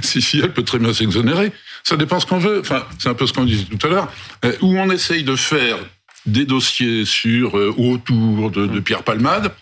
si, 0.02 0.22
si, 0.22 0.40
elle 0.40 0.52
peut 0.52 0.62
très 0.62 0.78
bien 0.78 0.92
s'exonérer. 0.92 1.52
Ça 1.84 1.96
dépend 1.96 2.20
ce 2.20 2.26
qu'on 2.26 2.38
veut. 2.38 2.60
Enfin, 2.60 2.84
c'est 2.98 3.08
un 3.08 3.14
peu 3.14 3.26
ce 3.26 3.32
qu'on 3.32 3.44
disait 3.44 3.64
tout 3.64 3.86
à 3.86 3.90
l'heure. 3.90 4.12
Euh, 4.44 4.52
où 4.60 4.78
on 4.78 4.90
essaye 4.90 5.24
de 5.24 5.36
faire 5.36 5.78
des 6.26 6.44
dossiers 6.44 7.04
sur 7.04 7.56
euh, 7.56 7.74
ou 7.76 7.92
autour 7.92 8.50
de, 8.50 8.80
Pierre 8.80 9.02
Palmade, 9.02 9.52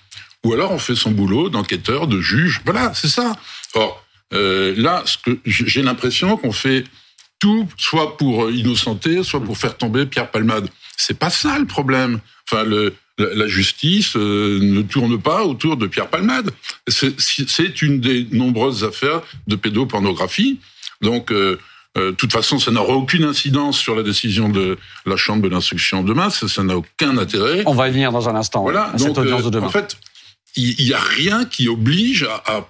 ou 0.44 0.52
alors 0.52 0.72
on 0.72 0.78
fait 0.78 0.96
son 0.96 1.10
boulot 1.10 1.48
d'enquêteur, 1.48 2.06
de 2.06 2.20
juge. 2.20 2.60
Voilà, 2.64 2.92
c'est 2.94 3.08
ça. 3.08 3.36
Or, 3.74 4.04
euh, 4.34 4.74
là, 4.76 5.04
que 5.24 5.38
j'ai 5.44 5.82
l'impression 5.82 6.36
qu'on 6.36 6.52
fait 6.52 6.84
tout, 7.38 7.68
soit 7.76 8.16
pour 8.16 8.50
innocenter, 8.50 9.22
soit 9.22 9.42
pour 9.42 9.56
faire 9.56 9.76
tomber 9.76 10.06
Pierre 10.06 10.30
Palmade. 10.30 10.68
C'est 10.96 11.18
pas 11.18 11.30
ça 11.30 11.58
le 11.58 11.66
problème. 11.66 12.18
Enfin, 12.50 12.64
le, 12.64 12.94
la 13.18 13.46
justice 13.46 14.14
ne 14.16 14.82
tourne 14.82 15.20
pas 15.20 15.44
autour 15.44 15.76
de 15.76 15.86
Pierre 15.86 16.08
Palmade. 16.08 16.50
C'est 16.86 17.82
une 17.82 18.00
des 18.00 18.26
nombreuses 18.30 18.84
affaires 18.84 19.22
de 19.46 19.56
pédopornographie. 19.56 20.60
Donc, 21.02 21.32
euh, 21.98 22.10
de 22.10 22.10
toute 22.12 22.32
façon, 22.32 22.58
ça 22.58 22.70
n'aura 22.70 22.94
aucune 22.94 23.24
incidence 23.24 23.78
sur 23.78 23.96
la 23.96 24.02
décision 24.02 24.48
de 24.48 24.78
la 25.06 25.16
Chambre 25.16 25.42
de 25.42 25.48
l'instruction 25.48 26.02
demain. 26.02 26.30
Ça 26.30 26.62
n'a 26.62 26.76
aucun 26.76 27.18
intérêt. 27.18 27.62
On 27.66 27.74
va 27.74 27.88
y 27.88 27.92
venir 27.92 28.12
dans 28.12 28.28
un 28.28 28.36
instant. 28.36 28.62
Voilà. 28.62 28.90
À 28.92 28.98
cette 28.98 29.16
audience 29.18 29.42
de 29.42 29.48
euh, 29.48 29.50
demain. 29.50 29.66
En 29.66 29.70
fait, 29.70 29.96
il 30.56 30.84
n'y 30.84 30.92
a 30.92 31.00
rien 31.00 31.44
qui 31.44 31.68
oblige 31.68 32.24
à, 32.24 32.66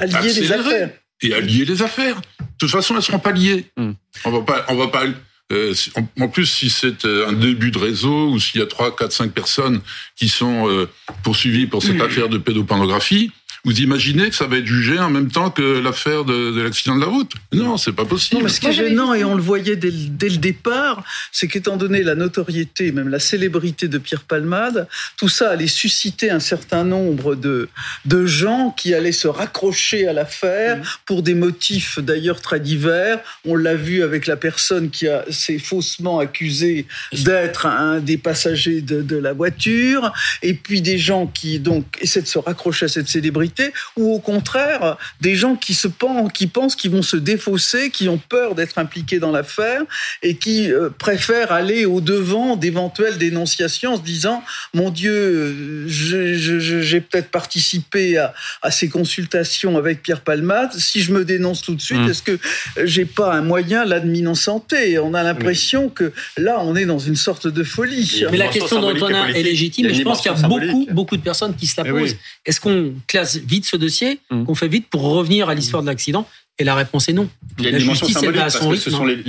à, 0.00 0.06
lier 0.06 0.32
les 0.32 0.52
affaires 0.52 0.90
et 1.22 1.34
à 1.34 1.40
lier 1.40 1.64
les 1.64 1.82
affaires. 1.82 2.16
De 2.16 2.46
toute 2.58 2.70
façon, 2.70 2.96
elles 2.96 3.02
seront 3.02 3.18
pas 3.18 3.32
liées. 3.32 3.66
Hmm. 3.76 3.92
On 4.24 4.30
va 4.30 4.40
pas, 4.40 4.64
on 4.68 4.76
va 4.76 4.88
pas. 4.88 5.04
Euh, 5.50 5.74
en 6.20 6.28
plus, 6.28 6.46
si 6.46 6.68
c'est 6.68 7.04
un 7.04 7.32
début 7.32 7.70
de 7.70 7.78
réseau 7.78 8.28
ou 8.28 8.38
s'il 8.38 8.60
y 8.60 8.62
a 8.62 8.66
trois, 8.66 8.94
quatre, 8.94 9.12
cinq 9.12 9.32
personnes 9.32 9.80
qui 10.14 10.28
sont 10.28 10.86
poursuivies 11.22 11.66
pour 11.66 11.82
cette 11.82 11.96
hmm. 11.96 12.02
affaire 12.02 12.28
de 12.28 12.36
pédopornographie, 12.36 13.32
vous 13.68 13.82
imaginez 13.82 14.30
que 14.30 14.34
ça 14.34 14.46
va 14.46 14.56
être 14.56 14.66
jugé 14.66 14.98
en 14.98 15.10
même 15.10 15.30
temps 15.30 15.50
que 15.50 15.78
l'affaire 15.78 16.24
de, 16.24 16.62
l'accident 16.62 16.96
de 16.96 17.02
la 17.02 17.06
route? 17.06 17.32
Non, 17.52 17.76
c'est 17.76 17.92
pas 17.92 18.06
possible. 18.06 18.38
Non, 18.38 18.44
mais 18.44 18.50
ce 18.50 18.60
qui 18.60 18.68
est 18.68 18.72
gênant, 18.72 19.12
et 19.12 19.24
on 19.24 19.34
le 19.34 19.42
voyait 19.42 19.76
dès, 19.76 19.90
dès 19.90 20.30
le 20.30 20.38
départ, 20.38 21.04
c'est 21.32 21.48
qu'étant 21.48 21.76
donné 21.76 22.02
la 22.02 22.14
notoriété, 22.14 22.92
même 22.92 23.10
la 23.10 23.18
célébrité 23.18 23.86
de 23.86 23.98
Pierre 23.98 24.22
Palmade, 24.22 24.88
tout 25.18 25.28
ça 25.28 25.50
allait 25.50 25.66
susciter 25.66 26.30
un 26.30 26.40
certain 26.40 26.82
nombre 26.82 27.34
de, 27.34 27.68
de 28.06 28.24
gens 28.24 28.74
qui 28.74 28.94
allaient 28.94 29.12
se 29.12 29.28
raccrocher 29.28 30.08
à 30.08 30.14
l'affaire 30.14 31.02
pour 31.04 31.22
des 31.22 31.34
motifs 31.34 31.98
d'ailleurs 31.98 32.40
très 32.40 32.60
divers. 32.60 33.18
On 33.44 33.54
l'a 33.54 33.74
vu 33.74 34.02
avec 34.02 34.26
la 34.26 34.36
personne 34.36 34.88
qui 34.88 35.08
a 35.08 35.26
s'est 35.30 35.58
faussement 35.58 36.20
accusée 36.20 36.86
d'être 37.12 37.66
un 37.66 38.00
des 38.00 38.16
passagers 38.16 38.80
de, 38.80 39.02
de 39.02 39.16
la 39.16 39.34
voiture, 39.34 40.10
et 40.42 40.54
puis 40.54 40.80
des 40.80 40.96
gens 40.96 41.26
qui 41.26 41.58
donc 41.58 41.84
essaient 42.00 42.22
de 42.22 42.26
se 42.26 42.38
raccrocher 42.38 42.86
à 42.86 42.88
cette 42.88 43.08
célébrité, 43.08 43.57
ou 43.96 44.14
au 44.14 44.18
contraire 44.18 44.96
des 45.20 45.34
gens 45.34 45.56
qui 45.56 45.74
se 45.74 45.88
pensent, 45.88 46.32
qui 46.32 46.46
pensent 46.46 46.76
qu'ils 46.76 46.90
vont 46.90 47.02
se 47.02 47.16
défausser, 47.16 47.90
qui 47.90 48.08
ont 48.08 48.18
peur 48.18 48.54
d'être 48.54 48.78
impliqués 48.78 49.18
dans 49.18 49.30
l'affaire 49.30 49.82
et 50.22 50.36
qui 50.36 50.70
euh, 50.72 50.90
préfèrent 50.90 51.52
aller 51.52 51.84
au 51.84 52.00
devant 52.00 52.56
d'éventuelles 52.56 53.18
dénonciations 53.18 53.94
en 53.94 53.96
se 53.96 54.02
disant 54.02 54.42
mon 54.74 54.90
Dieu, 54.90 55.86
j'ai 55.88 57.00
peut-être 57.00 57.30
participé 57.30 58.18
à, 58.18 58.34
à, 58.62 58.70
ces 58.70 58.88
consultations 58.88 59.76
avec 59.76 60.02
Pierre 60.02 60.20
Palmade. 60.20 60.72
Si 60.72 61.00
je 61.00 61.12
me 61.12 61.24
dénonce 61.24 61.62
tout 61.62 61.74
de 61.74 61.80
suite, 61.80 61.98
mmh. 61.98 62.10
est-ce 62.10 62.22
que 62.22 62.38
j'ai 62.84 63.04
pas 63.04 63.34
un 63.34 63.42
moyen 63.42 63.84
là 63.84 64.00
de 64.00 64.08
m'innocenter 64.08 64.98
On 64.98 65.14
a 65.14 65.22
l'impression 65.22 65.88
que 65.88 66.12
là, 66.36 66.58
on 66.62 66.76
est 66.76 66.86
dans 66.86 66.98
une 66.98 67.16
sorte 67.16 67.46
de 67.46 67.64
folie. 67.64 68.24
Mais 68.30 68.36
la 68.36 68.48
question 68.48 68.80
d'Antonin 68.80 69.28
est 69.28 69.42
légitime, 69.42 69.86
et 69.86 69.94
je 69.94 70.02
pense 70.02 70.20
qu'il 70.20 70.30
y 70.30 70.34
a 70.34 70.48
beaucoup, 70.48 70.86
beaucoup 70.90 71.16
de 71.16 71.22
personnes 71.22 71.54
qui 71.54 71.66
se 71.66 71.80
la 71.80 71.90
posent. 71.90 72.16
Est-ce 72.44 72.60
qu'on 72.60 72.94
classe 73.06 73.37
vite 73.38 73.66
ce 73.66 73.76
dossier, 73.76 74.20
mmh. 74.30 74.44
qu'on 74.44 74.54
fait 74.54 74.68
vite 74.68 74.88
pour 74.88 75.02
revenir 75.02 75.48
à 75.48 75.54
l'histoire 75.54 75.82
de 75.82 75.88
l'accident 75.88 76.26
et 76.58 76.64
la 76.64 76.74
réponse 76.74 77.08
est 77.08 77.12
non. 77.12 77.28
Il 77.58 77.64
y 77.64 77.68
a 77.68 77.70
une 77.70 77.78
dimension 77.78 78.08
symbolique 78.08 78.40
parce 78.40 78.58
que 78.58 78.76
ce 78.76 78.90
sont 78.90 79.04
les, 79.04 79.22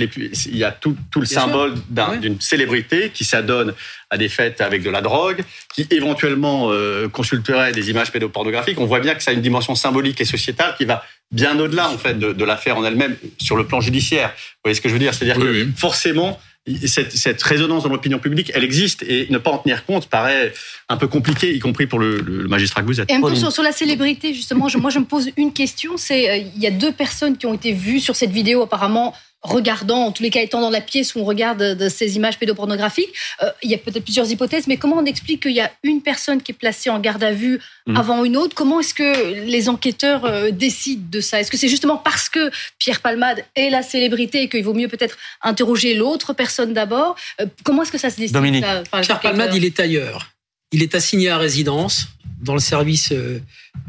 il 0.46 0.56
y 0.56 0.64
a 0.64 0.72
tout, 0.72 0.96
tout 1.10 1.20
le 1.20 1.26
symbole 1.26 1.74
d'une 2.20 2.40
célébrité 2.40 3.10
qui 3.14 3.24
s'adonne 3.24 3.72
à 4.10 4.18
des 4.18 4.28
fêtes 4.28 4.60
avec 4.60 4.82
de 4.82 4.90
la 4.90 5.00
drogue, 5.00 5.44
qui 5.72 5.86
éventuellement 5.90 6.72
euh, 6.72 7.08
consulterait 7.08 7.72
des 7.72 7.90
images 7.90 8.10
pédopornographiques. 8.10 8.80
On 8.80 8.86
voit 8.86 9.00
bien 9.00 9.14
que 9.14 9.22
ça 9.22 9.30
a 9.30 9.34
une 9.34 9.42
dimension 9.42 9.76
symbolique 9.76 10.20
et 10.20 10.24
sociétale 10.24 10.74
qui 10.76 10.84
va 10.84 11.04
bien 11.30 11.58
au-delà 11.60 11.88
en 11.88 11.98
fait 11.98 12.18
de, 12.18 12.32
de 12.32 12.44
l'affaire 12.44 12.76
en 12.76 12.84
elle-même 12.84 13.16
sur 13.38 13.56
le 13.56 13.64
plan 13.64 13.80
judiciaire. 13.80 14.30
Vous 14.30 14.60
voyez 14.64 14.74
ce 14.74 14.80
que 14.80 14.88
je 14.88 14.94
veux 14.94 14.98
dire? 14.98 15.14
C'est-à-dire 15.14 15.38
que 15.38 15.68
forcément 15.76 16.40
cette, 16.86 17.12
cette, 17.12 17.42
résonance 17.42 17.84
dans 17.84 17.88
l'opinion 17.88 18.18
publique, 18.18 18.52
elle 18.54 18.64
existe. 18.64 19.02
Et 19.02 19.26
ne 19.30 19.38
pas 19.38 19.50
en 19.50 19.58
tenir 19.58 19.84
compte 19.84 20.08
paraît 20.08 20.52
un 20.88 20.96
peu 20.96 21.08
compliqué, 21.08 21.54
y 21.54 21.58
compris 21.58 21.86
pour 21.86 21.98
le, 21.98 22.20
le 22.20 22.48
magistrat 22.48 22.82
que 22.82 22.86
vous 22.86 23.00
êtes. 23.00 23.10
Et 23.10 23.14
un 23.14 23.20
peu 23.20 23.34
sur, 23.34 23.50
sur, 23.50 23.62
la 23.62 23.72
célébrité, 23.72 24.34
justement, 24.34 24.68
je, 24.68 24.78
moi 24.78 24.90
je 24.90 24.98
me 24.98 25.04
pose 25.04 25.30
une 25.36 25.52
question, 25.52 25.96
c'est 25.96 26.30
euh, 26.30 26.36
il 26.54 26.62
y 26.62 26.66
a 26.66 26.70
deux 26.70 26.92
personnes 26.92 27.36
qui 27.36 27.46
ont 27.46 27.54
été 27.54 27.72
vues 27.72 28.00
sur 28.00 28.14
cette 28.16 28.30
vidéo 28.30 28.62
apparemment 28.62 29.14
regardant, 29.42 30.06
en 30.06 30.12
tous 30.12 30.22
les 30.22 30.30
cas 30.30 30.42
étant 30.42 30.60
dans 30.60 30.70
la 30.70 30.80
pièce 30.80 31.14
où 31.14 31.20
on 31.20 31.24
regarde 31.24 31.62
de 31.62 31.88
ces 31.88 32.16
images 32.16 32.38
pédopornographiques, 32.38 33.12
euh, 33.42 33.50
il 33.62 33.70
y 33.70 33.74
a 33.74 33.78
peut-être 33.78 34.04
plusieurs 34.04 34.30
hypothèses, 34.30 34.66
mais 34.66 34.76
comment 34.76 34.96
on 34.96 35.04
explique 35.04 35.42
qu'il 35.42 35.52
y 35.52 35.60
a 35.60 35.70
une 35.82 36.02
personne 36.02 36.42
qui 36.42 36.52
est 36.52 36.54
placée 36.54 36.90
en 36.90 36.98
garde 37.00 37.22
à 37.22 37.32
vue 37.32 37.58
mmh. 37.86 37.96
avant 37.96 38.24
une 38.24 38.36
autre? 38.36 38.54
Comment 38.54 38.80
est-ce 38.80 38.92
que 38.92 39.44
les 39.46 39.68
enquêteurs 39.68 40.24
euh, 40.26 40.50
décident 40.50 41.06
de 41.10 41.20
ça? 41.20 41.40
Est-ce 41.40 41.50
que 41.50 41.56
c'est 41.56 41.68
justement 41.68 41.96
parce 41.96 42.28
que 42.28 42.50
Pierre 42.78 43.00
Palmade 43.00 43.42
est 43.56 43.70
la 43.70 43.82
célébrité 43.82 44.42
et 44.42 44.48
qu'il 44.48 44.62
vaut 44.62 44.74
mieux 44.74 44.88
peut-être 44.88 45.16
interroger 45.42 45.94
l'autre 45.94 46.34
personne 46.34 46.74
d'abord? 46.74 47.16
Euh, 47.40 47.46
Comment 47.64 47.82
est-ce 47.82 47.92
que 47.92 47.98
ça 47.98 48.10
se 48.10 48.16
décide 48.16 48.34
Dominique. 48.34 48.64
Pierre 49.02 49.20
Palmade, 49.20 49.54
il 49.54 49.64
est 49.64 49.80
ailleurs. 49.80 50.30
Il 50.72 50.82
est 50.82 50.94
assigné 50.94 51.30
à 51.30 51.38
résidence 51.38 52.08
dans 52.42 52.54
le 52.54 52.60
service 52.60 53.12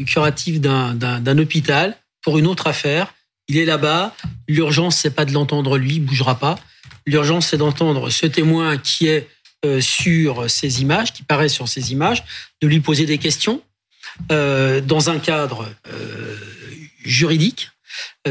curatif 0.08 0.60
d'un 0.60 1.38
hôpital 1.38 1.96
pour 2.24 2.40
une 2.40 2.48
autre 2.48 2.68
affaire 2.68 3.14
il 3.52 3.58
est 3.58 3.66
là-bas. 3.66 4.16
L'urgence, 4.48 4.96
c'est 4.96 5.12
pas 5.12 5.26
de 5.26 5.34
l'entendre 5.34 5.78
lui, 5.78 5.96
il 5.96 6.00
bougera 6.00 6.40
pas. 6.40 6.58
L'urgence, 7.06 7.48
c'est 7.48 7.58
d'entendre 7.58 8.10
ce 8.10 8.26
témoin 8.26 8.78
qui 8.78 9.08
est 9.08 9.28
euh, 9.66 9.82
sur 9.82 10.50
ces 10.50 10.82
images, 10.82 11.12
qui 11.12 11.24
paraît 11.24 11.50
sur 11.50 11.68
ces 11.68 11.92
images, 11.92 12.24
de 12.62 12.68
lui 12.68 12.80
poser 12.80 13.06
des 13.06 13.18
questions 13.18 13.62
euh, 14.32 14.80
dans 14.80 15.10
un 15.10 15.20
cadre 15.20 15.68
euh, 15.88 16.38
juridique 17.04 17.70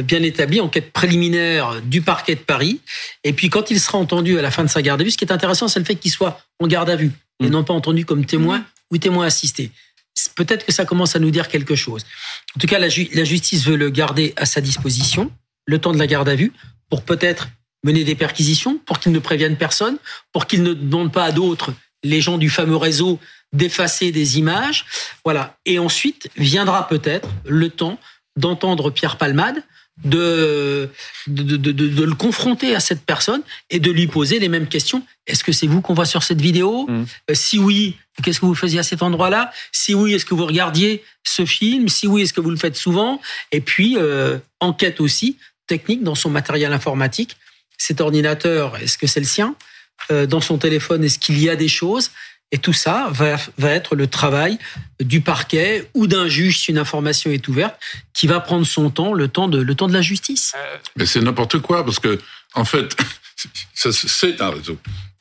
bien 0.04 0.22
établi, 0.22 0.58
enquête 0.58 0.90
préliminaire 0.90 1.82
du 1.82 2.00
parquet 2.00 2.34
de 2.34 2.40
Paris. 2.40 2.80
Et 3.24 3.34
puis 3.34 3.50
quand 3.50 3.70
il 3.70 3.78
sera 3.78 3.98
entendu 3.98 4.38
à 4.38 4.42
la 4.42 4.50
fin 4.50 4.64
de 4.64 4.70
sa 4.70 4.80
garde 4.80 5.02
à 5.02 5.04
vue, 5.04 5.10
ce 5.10 5.18
qui 5.18 5.24
est 5.26 5.32
intéressant, 5.32 5.68
c'est 5.68 5.78
le 5.78 5.84
fait 5.84 5.96
qu'il 5.96 6.10
soit 6.10 6.40
en 6.60 6.66
garde 6.66 6.88
à 6.88 6.96
vue 6.96 7.12
et 7.40 7.46
mmh. 7.46 7.50
non 7.50 7.62
pas 7.62 7.74
entendu 7.74 8.06
comme 8.06 8.24
témoin 8.24 8.60
mmh. 8.60 8.64
ou 8.92 8.98
témoin 8.98 9.26
assisté 9.26 9.70
peut-être 10.44 10.64
que 10.64 10.72
ça 10.72 10.86
commence 10.86 11.14
à 11.16 11.18
nous 11.18 11.30
dire 11.30 11.48
quelque 11.48 11.74
chose. 11.74 12.06
En 12.56 12.60
tout 12.60 12.66
cas, 12.66 12.78
la, 12.78 12.88
justice 12.88 13.66
veut 13.66 13.76
le 13.76 13.90
garder 13.90 14.32
à 14.36 14.46
sa 14.46 14.62
disposition, 14.62 15.30
le 15.66 15.78
temps 15.78 15.92
de 15.92 15.98
la 15.98 16.06
garde 16.06 16.30
à 16.30 16.34
vue, 16.34 16.52
pour 16.88 17.02
peut-être 17.02 17.48
mener 17.84 18.04
des 18.04 18.14
perquisitions, 18.14 18.78
pour 18.86 19.00
qu'il 19.00 19.12
ne 19.12 19.18
prévienne 19.18 19.56
personne, 19.56 19.98
pour 20.32 20.46
qu'il 20.46 20.62
ne 20.62 20.72
demande 20.72 21.12
pas 21.12 21.24
à 21.24 21.32
d'autres, 21.32 21.74
les 22.02 22.22
gens 22.22 22.38
du 22.38 22.48
fameux 22.48 22.76
réseau, 22.76 23.18
d'effacer 23.52 24.12
des 24.12 24.38
images. 24.38 24.86
Voilà. 25.24 25.58
Et 25.66 25.78
ensuite 25.78 26.30
viendra 26.36 26.88
peut-être 26.88 27.28
le 27.44 27.68
temps 27.68 28.00
d'entendre 28.36 28.90
Pierre 28.90 29.18
Palmade, 29.18 29.62
de 30.04 30.88
de, 31.26 31.56
de, 31.56 31.72
de, 31.72 32.04
le 32.04 32.14
confronter 32.14 32.74
à 32.74 32.80
cette 32.80 33.02
personne 33.02 33.42
et 33.68 33.80
de 33.80 33.90
lui 33.90 34.06
poser 34.06 34.38
les 34.38 34.48
mêmes 34.48 34.66
questions. 34.66 35.02
Est-ce 35.26 35.44
que 35.44 35.52
c'est 35.52 35.66
vous 35.66 35.80
qu'on 35.80 35.94
voit 35.94 36.06
sur 36.06 36.22
cette 36.22 36.40
vidéo 36.40 36.86
mmh. 36.88 37.04
euh, 37.30 37.34
Si 37.34 37.58
oui, 37.58 37.96
qu'est-ce 38.22 38.40
que 38.40 38.46
vous 38.46 38.54
faisiez 38.54 38.80
à 38.80 38.82
cet 38.82 39.02
endroit-là? 39.02 39.52
Si 39.72 39.94
oui, 39.94 40.14
est-ce 40.14 40.24
que 40.24 40.34
vous 40.34 40.46
regardiez 40.46 41.02
ce 41.24 41.44
film? 41.44 41.88
Si 41.88 42.06
oui, 42.06 42.22
est-ce 42.22 42.32
que 42.32 42.40
vous 42.40 42.50
le 42.50 42.56
faites 42.56 42.76
souvent? 42.76 43.20
Et 43.52 43.60
puis, 43.60 43.96
euh, 43.98 44.38
enquête 44.60 45.00
aussi, 45.00 45.36
technique 45.66 46.02
dans 46.02 46.14
son 46.14 46.30
matériel 46.30 46.72
informatique. 46.72 47.36
Cet 47.78 48.00
ordinateur, 48.00 48.76
est-ce 48.76 48.98
que 48.98 49.06
c'est 49.06 49.20
le 49.20 49.26
sien? 49.26 49.54
Euh, 50.10 50.26
Dans 50.26 50.40
son 50.40 50.58
téléphone, 50.58 51.04
est-ce 51.04 51.18
qu'il 51.18 51.38
y 51.40 51.48
a 51.48 51.56
des 51.56 51.68
choses? 51.68 52.10
Et 52.52 52.58
tout 52.58 52.72
ça 52.72 53.08
va, 53.12 53.36
va 53.58 53.70
être 53.70 53.94
le 53.94 54.06
travail 54.06 54.58
du 55.00 55.20
parquet 55.20 55.88
ou 55.94 56.06
d'un 56.06 56.28
juge 56.28 56.58
si 56.58 56.70
une 56.70 56.78
information 56.78 57.30
est 57.30 57.46
ouverte, 57.48 57.80
qui 58.12 58.26
va 58.26 58.40
prendre 58.40 58.66
son 58.66 58.90
temps, 58.90 59.12
le 59.12 59.28
temps 59.28 59.48
de, 59.48 59.60
le 59.60 59.74
temps 59.74 59.88
de 59.88 59.92
la 59.92 60.02
justice. 60.02 60.54
Mais 60.96 61.06
c'est 61.06 61.20
n'importe 61.20 61.60
quoi, 61.60 61.84
parce 61.84 61.98
que, 61.98 62.18
en 62.54 62.64
fait, 62.64 62.96
c'est 63.74 64.40
un 64.40 64.50
réseau. 64.50 64.78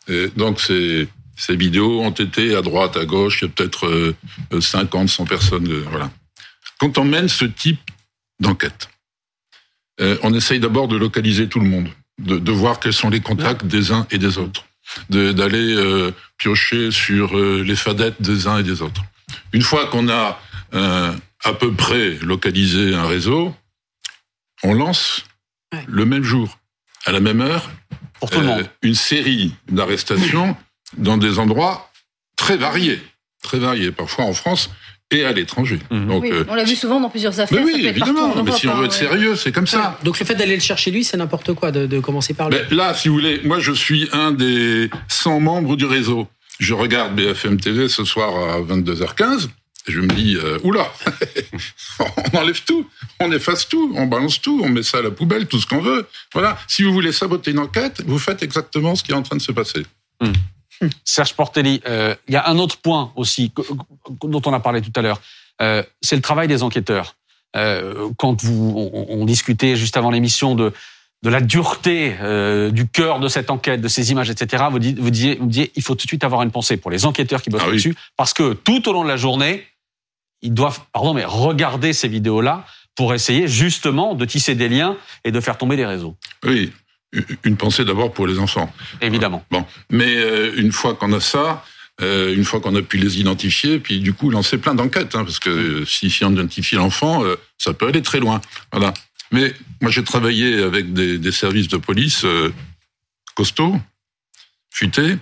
Et 0.07 0.27
donc, 0.35 0.59
ces, 0.59 1.07
ces 1.35 1.55
vidéos 1.55 2.01
ont 2.01 2.11
été 2.11 2.55
à 2.55 2.61
droite, 2.61 2.97
à 2.97 3.05
gauche, 3.05 3.41
il 3.41 3.45
y 3.45 3.47
a 3.47 3.51
peut-être 3.51 4.13
50, 4.59 5.03
euh, 5.03 5.07
100 5.07 5.25
personnes. 5.25 5.71
Euh, 5.71 5.85
voilà. 5.89 6.11
Quand 6.79 6.97
on 6.97 7.05
mène 7.05 7.29
ce 7.29 7.45
type 7.45 7.79
d'enquête, 8.39 8.89
euh, 10.01 10.17
on 10.23 10.33
essaye 10.33 10.59
d'abord 10.59 10.87
de 10.87 10.97
localiser 10.97 11.47
tout 11.47 11.59
le 11.59 11.67
monde, 11.67 11.89
de, 12.17 12.39
de 12.39 12.51
voir 12.51 12.79
quels 12.79 12.93
sont 12.93 13.09
les 13.09 13.19
contacts 13.19 13.65
des 13.65 13.91
uns 13.91 14.07
et 14.11 14.17
des 14.17 14.37
autres 14.37 14.65
d'aller 15.09 15.75
euh, 15.75 16.11
piocher 16.37 16.91
sur 16.91 17.37
euh, 17.37 17.63
les 17.63 17.75
fadettes 17.75 18.21
des 18.21 18.47
uns 18.47 18.59
et 18.59 18.63
des 18.63 18.81
autres. 18.81 19.03
Une 19.53 19.61
fois 19.61 19.87
qu'on 19.87 20.09
a 20.09 20.39
euh, 20.73 21.13
à 21.43 21.53
peu 21.53 21.73
près 21.73 22.11
localisé 22.21 22.95
un 22.95 23.07
réseau, 23.07 23.55
on 24.63 24.73
lance 24.73 25.23
le 25.87 26.05
même 26.05 26.23
jour, 26.23 26.57
à 27.05 27.11
la 27.11 27.19
même 27.19 27.41
heure, 27.41 27.69
Pour 28.19 28.29
tout 28.29 28.39
le 28.39 28.47
monde. 28.47 28.69
une 28.81 28.95
série 28.95 29.53
d'arrestations 29.69 30.55
dans 30.97 31.17
des 31.17 31.39
endroits 31.39 31.91
très 32.35 32.57
variés, 32.57 33.01
très 33.43 33.59
variés, 33.59 33.91
parfois 33.91 34.25
en 34.25 34.33
France, 34.33 34.69
et 35.11 35.25
à 35.25 35.31
l'étranger. 35.31 35.79
Mhm. 35.89 36.07
Donc, 36.07 36.25
euh, 36.25 36.45
on 36.47 36.55
l'a 36.55 36.63
vu 36.63 36.75
souvent 36.75 36.99
dans 36.99 37.09
plusieurs 37.09 37.39
affaires. 37.39 37.63
Mais 37.63 37.73
oui, 37.73 37.85
évidemment. 37.85 38.33
mais 38.43 38.51
si 38.51 38.67
on 38.67 38.75
veut 38.75 38.85
être 38.85 38.93
sérieux, 38.93 39.35
c'est 39.35 39.51
comme 39.51 39.67
ça. 39.67 39.97
Donc 40.03 40.19
le 40.19 40.25
fait 40.25 40.35
d'aller 40.35 40.55
le 40.55 40.61
chercher 40.61 40.91
lui, 40.91 41.03
c'est 41.03 41.17
n'importe 41.17 41.53
quoi 41.53 41.71
de, 41.71 41.85
de, 41.85 41.99
commencer 41.99 42.33
par 42.33 42.49
lui. 42.49 42.57
là, 42.71 42.93
si 42.93 43.07
vous 43.07 43.15
voulez, 43.15 43.41
moi 43.43 43.59
je 43.59 43.71
suis 43.71 44.09
un 44.13 44.31
des 44.31 44.89
100 45.07 45.39
membres 45.39 45.75
du 45.75 45.85
réseau. 45.85 46.27
Je 46.59 46.73
regarde 46.73 47.15
BFM 47.15 47.59
TV 47.59 47.87
ce 47.87 48.03
soir 48.03 48.35
à 48.35 48.61
22h15. 48.61 49.47
Et 49.87 49.91
je 49.91 50.01
me 50.01 50.07
dis, 50.07 50.35
euh, 50.35 50.59
oula, 50.63 50.91
on 52.33 52.37
enlève 52.37 52.61
tout, 52.65 52.85
on 53.21 53.31
efface 53.31 53.67
tout, 53.67 53.93
on 53.95 54.07
balance 54.07 54.41
tout, 54.41 54.61
on 54.63 54.69
met 54.69 54.83
ça 54.83 54.97
à 54.97 55.01
la 55.01 55.09
poubelle, 55.09 55.47
tout 55.47 55.59
ce 55.59 55.65
qu'on 55.65 55.79
veut. 55.79 56.05
Voilà. 56.33 56.59
Si 56.67 56.83
vous 56.83 56.91
voulez 56.91 57.13
saboter 57.13 57.51
une 57.51 57.59
enquête, 57.59 58.03
vous 58.05 58.19
faites 58.19 58.43
exactement 58.43 58.95
ce 58.95 59.03
qui 59.03 59.11
est 59.11 59.15
en 59.15 59.23
train 59.23 59.37
de 59.37 59.41
se 59.41 59.53
passer. 59.53 59.85
Serge 61.03 61.33
Portelli, 61.33 61.81
euh, 61.87 62.15
il 62.27 62.33
y 62.33 62.37
a 62.37 62.47
un 62.47 62.57
autre 62.57 62.77
point 62.77 63.11
aussi 63.15 63.51
dont 64.21 64.41
on 64.45 64.53
a 64.53 64.59
parlé 64.59 64.81
tout 64.81 64.91
à 64.95 65.01
l'heure. 65.01 65.21
Euh, 65.61 65.83
c'est 66.01 66.15
le 66.15 66.21
travail 66.21 66.47
des 66.47 66.63
enquêteurs. 66.63 67.15
Euh, 67.55 68.09
quand 68.17 68.43
vous 68.43 68.91
on, 68.93 69.25
discutait 69.25 69.75
juste 69.75 69.97
avant 69.97 70.11
l'émission 70.11 70.55
de 70.55 70.73
de 71.21 71.29
la 71.29 71.41
dureté 71.41 72.15
du 72.71 72.87
cœur 72.87 73.19
de 73.19 73.27
cette 73.27 73.49
enquête, 73.49 73.81
de 73.81 73.89
ces 73.89 74.09
images, 74.09 74.29
etc. 74.29 74.63
Vous, 74.71 74.79
dites, 74.79 74.97
vous, 74.99 75.09
disiez, 75.09 75.35
vous 75.35 75.47
disiez, 75.47 75.69
il 75.75 75.83
faut 75.83 75.93
tout 75.93 76.05
de 76.05 76.09
suite 76.09 76.23
avoir 76.23 76.43
une 76.43 76.51
pensée 76.51 76.77
pour 76.77 76.91
les 76.91 77.05
enquêteurs 77.05 77.41
qui 77.41 77.49
bossent 77.49 77.63
ah 77.67 77.71
dessus, 77.71 77.93
parce 78.15 78.33
que 78.33 78.53
tout 78.53 78.87
au 78.87 78.93
long 78.93 79.03
de 79.03 79.09
la 79.09 79.17
journée, 79.17 79.67
ils 80.41 80.53
doivent, 80.53 80.79
pardon, 80.93 81.13
mais 81.13 81.25
regarder 81.25 81.91
ces 81.91 82.07
vidéos-là 82.07 82.63
pour 82.95 83.13
essayer 83.13 83.49
justement 83.49 84.15
de 84.15 84.23
tisser 84.23 84.55
des 84.55 84.69
liens 84.69 84.95
et 85.25 85.31
de 85.31 85.39
faire 85.41 85.57
tomber 85.57 85.75
des 85.75 85.85
réseaux. 85.85 86.15
Oui, 86.45 86.71
une 87.43 87.57
pensée 87.57 87.85
d'abord 87.85 88.13
pour 88.13 88.27
les 88.27 88.39
enfants. 88.39 88.73
Évidemment. 89.01 89.45
Bon, 89.51 89.65
mais 89.89 90.17
euh, 90.17 90.53
une 90.57 90.71
fois 90.71 90.95
qu'on 90.95 91.11
a 91.13 91.19
ça, 91.19 91.65
euh, 92.01 92.33
une 92.35 92.45
fois 92.45 92.61
qu'on 92.61 92.75
a 92.75 92.81
pu 92.81 92.97
les 92.97 93.19
identifier, 93.19 93.79
puis 93.79 93.99
du 93.99 94.13
coup 94.13 94.29
lancer 94.29 94.57
plein 94.57 94.75
d'enquêtes, 94.75 95.15
hein, 95.15 95.23
parce 95.23 95.39
que 95.39 95.83
si, 95.85 96.09
si 96.09 96.23
on 96.23 96.31
identifie 96.31 96.75
l'enfant, 96.75 97.23
euh, 97.23 97.35
ça 97.57 97.73
peut 97.73 97.87
aller 97.87 98.01
très 98.01 98.19
loin. 98.19 98.41
Voilà. 98.71 98.93
Mais 99.31 99.53
moi, 99.81 99.91
j'ai 99.91 100.03
travaillé 100.03 100.61
avec 100.61 100.93
des, 100.93 101.17
des, 101.17 101.31
services 101.31 101.67
de 101.67 101.77
police 101.77 102.23
euh, 102.25 102.51
costauds, 103.35 103.79
futés, 104.71 105.17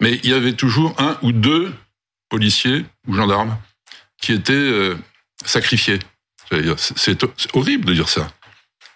mais 0.00 0.20
il 0.22 0.30
y 0.30 0.34
avait 0.34 0.52
toujours 0.52 0.94
un 0.98 1.18
ou 1.22 1.32
deux 1.32 1.72
policiers 2.28 2.84
ou 3.06 3.14
gendarmes 3.14 3.56
qui 4.20 4.32
étaient 4.32 4.52
euh, 4.52 4.96
sacrifiés. 5.44 5.98
C'est 6.76 7.24
horrible 7.54 7.84
de 7.86 7.94
dire 7.94 8.08
ça. 8.08 8.30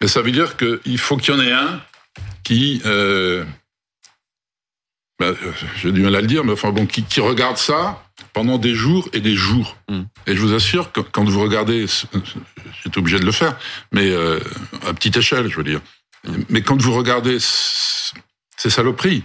Mais 0.01 0.09
ça 0.09 0.23
veut 0.23 0.31
dire 0.31 0.57
qu'il 0.57 0.99
faut 0.99 1.17
qu'il 1.17 1.35
y 1.35 1.37
en 1.37 1.41
ait 1.41 1.53
un 1.53 1.83
qui, 2.45 2.83
euh, 2.87 3.45
ben, 5.23 5.37
j'ai 5.77 5.93
du 5.93 6.01
mal 6.01 6.17
à 6.17 6.21
le 6.21 6.27
dire, 6.27 6.45
mais 6.45 6.53
enfin 6.53 6.71
bon, 6.71 6.87
qui, 6.87 7.05
qui, 7.05 7.21
regarde 7.21 7.57
ça 7.57 8.03
pendant 8.33 8.59
des 8.59 8.75
jours 8.75 9.09
et 9.13 9.21
des 9.21 9.37
jours. 9.37 9.77
Mm. 9.89 10.03
Et 10.27 10.35
je 10.35 10.41
vous 10.41 10.53
assure 10.53 10.91
que 10.91 11.01
quand 11.01 11.25
vous 11.25 11.41
regardez, 11.41 11.87
j'étais 12.83 12.99
obligé 12.99 13.21
de 13.21 13.25
le 13.25 13.33
faire, 13.33 13.57
mais 13.93 14.11
euh, 14.11 14.41
à 14.87 14.93
petite 14.95 15.17
échelle, 15.17 15.49
je 15.49 15.57
veux 15.57 15.65
dire. 15.65 15.81
Mm. 16.25 16.43
Mais 16.49 16.63
quand 16.63 16.81
vous 16.81 16.93
regardez 16.93 17.39
ces 17.41 18.71
saloperies, 18.71 19.23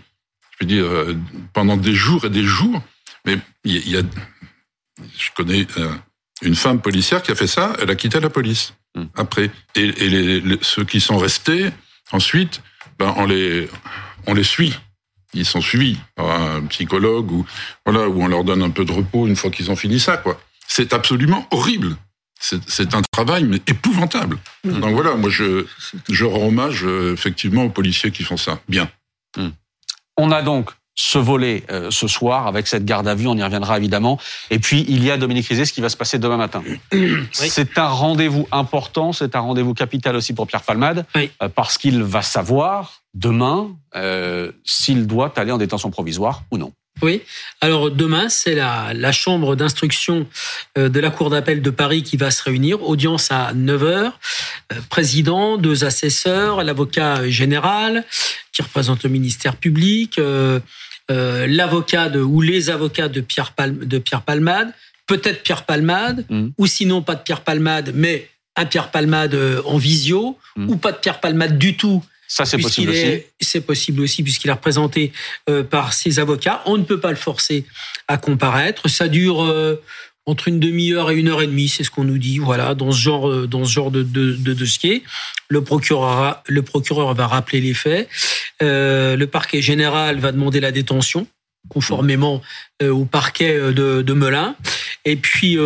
je 0.51 0.65
veux 0.65 0.67
dire, 0.67 0.86
euh, 0.86 1.17
pendant 1.53 1.77
des 1.77 1.93
jours 1.93 2.25
et 2.25 2.29
des 2.29 2.43
jours, 2.43 2.81
mais 3.25 3.39
il 3.63 3.89
y, 3.89 3.97
a, 3.97 4.01
je 5.17 5.29
connais 5.36 5.65
euh, 5.77 5.91
une 6.43 6.55
femme 6.55 6.79
policière 6.79 7.24
qui 7.24 7.31
a 7.31 7.36
fait 7.36 7.47
ça, 7.47 7.75
elle 7.79 7.89
a 7.89 7.95
quitté 7.95 8.19
la 8.19 8.29
police 8.29 8.74
mm. 8.95 9.03
après. 9.15 9.50
Et, 9.74 9.81
et 9.81 10.09
les, 10.09 10.41
les, 10.41 10.59
ceux 10.62 10.86
qui 10.86 11.01
sont 11.01 11.17
restés, 11.17 11.71
ensuite, 12.12 12.62
ben, 13.00 13.13
on 13.18 13.25
les, 13.25 13.70
on 14.25 14.34
les 14.34 14.44
suit. 14.44 14.77
Ils 15.34 15.46
sont 15.46 15.62
suivis 15.62 15.98
par 16.16 16.30
un 16.32 16.66
psychologue 16.68 17.32
ou 17.32 17.46
voilà 17.86 18.08
où 18.08 18.22
on 18.22 18.27
leur 18.27 18.44
donne 18.44 18.63
un 18.63 18.70
peu 18.70 18.86
de 18.86 18.92
repos 18.92 19.27
une 19.27 19.36
fois 19.36 19.51
qu'ils 19.51 19.70
ont 19.70 19.75
fini 19.75 20.00
ça 20.00 20.18
quoi. 20.18 20.39
C'est 20.68 20.94
absolument 20.94 21.46
horrible. 21.51 21.96
C'est 22.39 22.94
un 22.94 23.01
travail 23.12 23.44
mais 23.44 23.60
épouvantable. 23.68 24.38
Mmh. 24.63 24.80
Donc 24.80 24.94
voilà, 24.94 25.16
moi 25.16 25.30
je 25.30 25.66
je 26.08 26.25
rends 26.25 26.48
hommage 26.48 26.86
euh, 26.86 27.13
effectivement 27.13 27.63
aux 27.63 27.70
policiers 27.70 28.12
qui 28.12 28.24
font 28.24 28.38
ça. 28.38 28.60
Bien. 28.70 28.89
Mmh. 29.36 29.50
On 30.18 30.32
a 30.32 30.42
donc 30.42 30.72
ce 30.98 31.20
volet 31.20 31.63
euh, 31.72 31.92
ce 31.92 32.08
soir 32.08 32.48
avec 32.48 32.68
cette 32.68 32.84
garde 32.84 33.08
à 33.08 33.16
vue, 33.16 33.27
on 33.27 33.38
y 33.38 33.44
reviendra 33.44 33.77
évidemment. 33.77 34.20
Et 34.50 34.60
puis 34.60 34.84
il 34.89 35.04
y 35.04 35.12
a 35.12 35.18
Dominique 35.18 35.48
Rizet, 35.48 35.66
ce 35.66 35.72
qui 35.72 35.80
va 35.80 35.89
se 35.89 35.96
passer 35.96 36.18
demain 36.18 36.38
matin. 36.38 36.63
Oui. 36.92 37.30
C'est 37.32 37.77
un 37.77 37.88
rendez-vous 37.88 38.48
important, 38.51 39.13
c'est 39.13 39.36
un 39.36 39.39
rendez-vous 39.39 39.75
capital 39.75 40.16
aussi 40.16 40.34
pour 40.34 40.48
Pierre 40.48 40.63
Palmade, 40.63 41.06
oui. 41.16 41.30
euh, 41.42 41.50
parce 41.50 41.77
qu'il 41.77 42.01
va 42.01 42.24
savoir 42.24 43.04
demain 43.13 43.70
euh, 43.96 44.51
s'il 44.66 45.06
doit 45.08 45.32
aller 45.38 45.51
en 45.51 45.58
détention 45.58 45.92
provisoire 45.92 46.44
ou 46.51 46.58
non. 46.58 46.72
Oui. 47.01 47.22
Alors 47.62 47.92
demain, 47.92 48.30
c'est 48.30 48.56
la, 48.56 48.92
la 48.94 49.12
chambre 49.12 49.56
d'instruction 49.56 50.27
euh, 50.77 50.89
de 50.89 51.00
la 51.00 51.10
Cour 51.10 51.30
d'appel 51.30 51.62
de 51.62 51.70
Paris 51.70 52.04
qui 52.04 52.18
va 52.18 52.32
se 52.32 52.44
réunir. 52.44 52.82
Audience 52.84 53.32
à 53.32 53.54
9 53.54 53.84
heures. 53.84 54.20
Euh, 54.74 54.75
président, 54.89 55.58
deux 55.58 55.86
assesseurs, 55.86 56.63
l'avocat 56.63 57.30
général 57.30 58.04
qui 58.51 58.62
représente 58.62 59.04
le 59.04 59.10
ministère 59.10 59.56
public, 59.56 60.20
euh, 60.20 60.60
euh, 61.10 61.48
l'avocat 61.48 62.10
de 62.10 62.20
ou 62.20 62.42
les 62.42 62.70
avocats 62.70 63.08
de 63.08 63.22
Pierre, 63.22 63.51
Palm, 63.54 63.86
de 63.86 63.98
Pierre 63.98 64.24
Palmade, 64.24 64.74
peut-être 65.06 65.44
Pierre 65.44 65.63
Palmade, 65.63 66.25
mmh. 66.30 66.48
ou 66.58 66.68
sinon 66.68 67.01
pas 67.01 67.16
de 67.16 67.22
Pierre 67.22 67.42
Palmade, 67.42 67.92
mais 67.96 68.30
un 68.58 68.66
Pierre 68.66 68.92
Palmade 68.92 69.38
en 69.66 69.77
visio, 69.77 70.38
mmh. 70.56 70.70
ou 70.70 70.75
pas 70.77 70.92
de 70.92 70.98
Pierre 70.98 71.20
Palmade 71.20 71.58
du 71.58 71.77
tout. 71.77 72.04
Ça, 72.27 72.46
c'est 72.46 72.57
possible 72.57 72.91
aussi. 72.91 73.24
C'est 73.39 73.62
possible 73.62 74.01
aussi, 74.01 74.22
puisqu'il 74.24 74.50
est 74.50 74.53
représenté 74.53 75.13
euh, 75.50 75.63
par 75.63 75.93
ses 75.93 76.19
avocats. 76.19 76.62
On 76.65 76.77
ne 76.77 76.84
peut 76.84 77.00
pas 77.00 77.10
le 77.10 77.15
forcer 77.15 77.65
à 78.07 78.17
comparaître. 78.17 78.89
Ça 78.89 79.07
dure 79.07 79.43
euh, 79.43 79.81
entre 80.25 80.50
une 80.50 80.60
demi-heure 80.60 81.10
et 81.10 81.15
une 81.15 81.29
heure 81.29 81.41
et 81.41 81.48
demie, 81.48 81.69
c'est 81.69 81.86
ce 81.86 81.89
qu'on 81.89 82.03
nous 82.03 82.17
dit. 82.17 82.39
Voilà, 82.39 82.75
dans 82.75 82.91
ce 82.91 83.00
genre, 83.00 83.29
euh, 83.29 83.48
dans 83.48 83.63
ce 83.63 83.72
genre 83.72 83.91
de, 83.91 84.03
de, 84.03 84.34
de 84.34 84.53
dossier, 84.53 85.03
le 85.48 85.63
procureur, 85.63 86.43
le 86.48 86.62
procureur 86.63 87.13
va 87.13 87.27
rappeler 87.27 87.62
les 87.62 87.74
faits. 87.74 88.10
Le 88.60 89.25
parquet 89.25 89.62
général 89.62 90.19
va 90.19 90.31
demander 90.31 90.60
la 90.60 90.72
détention 90.72 91.27
conformément 91.69 92.41
au 92.81 93.03
parquet 93.05 93.53
de, 93.74 94.01
de 94.01 94.13
Melun. 94.13 94.55
Et 95.05 95.15
puis, 95.15 95.57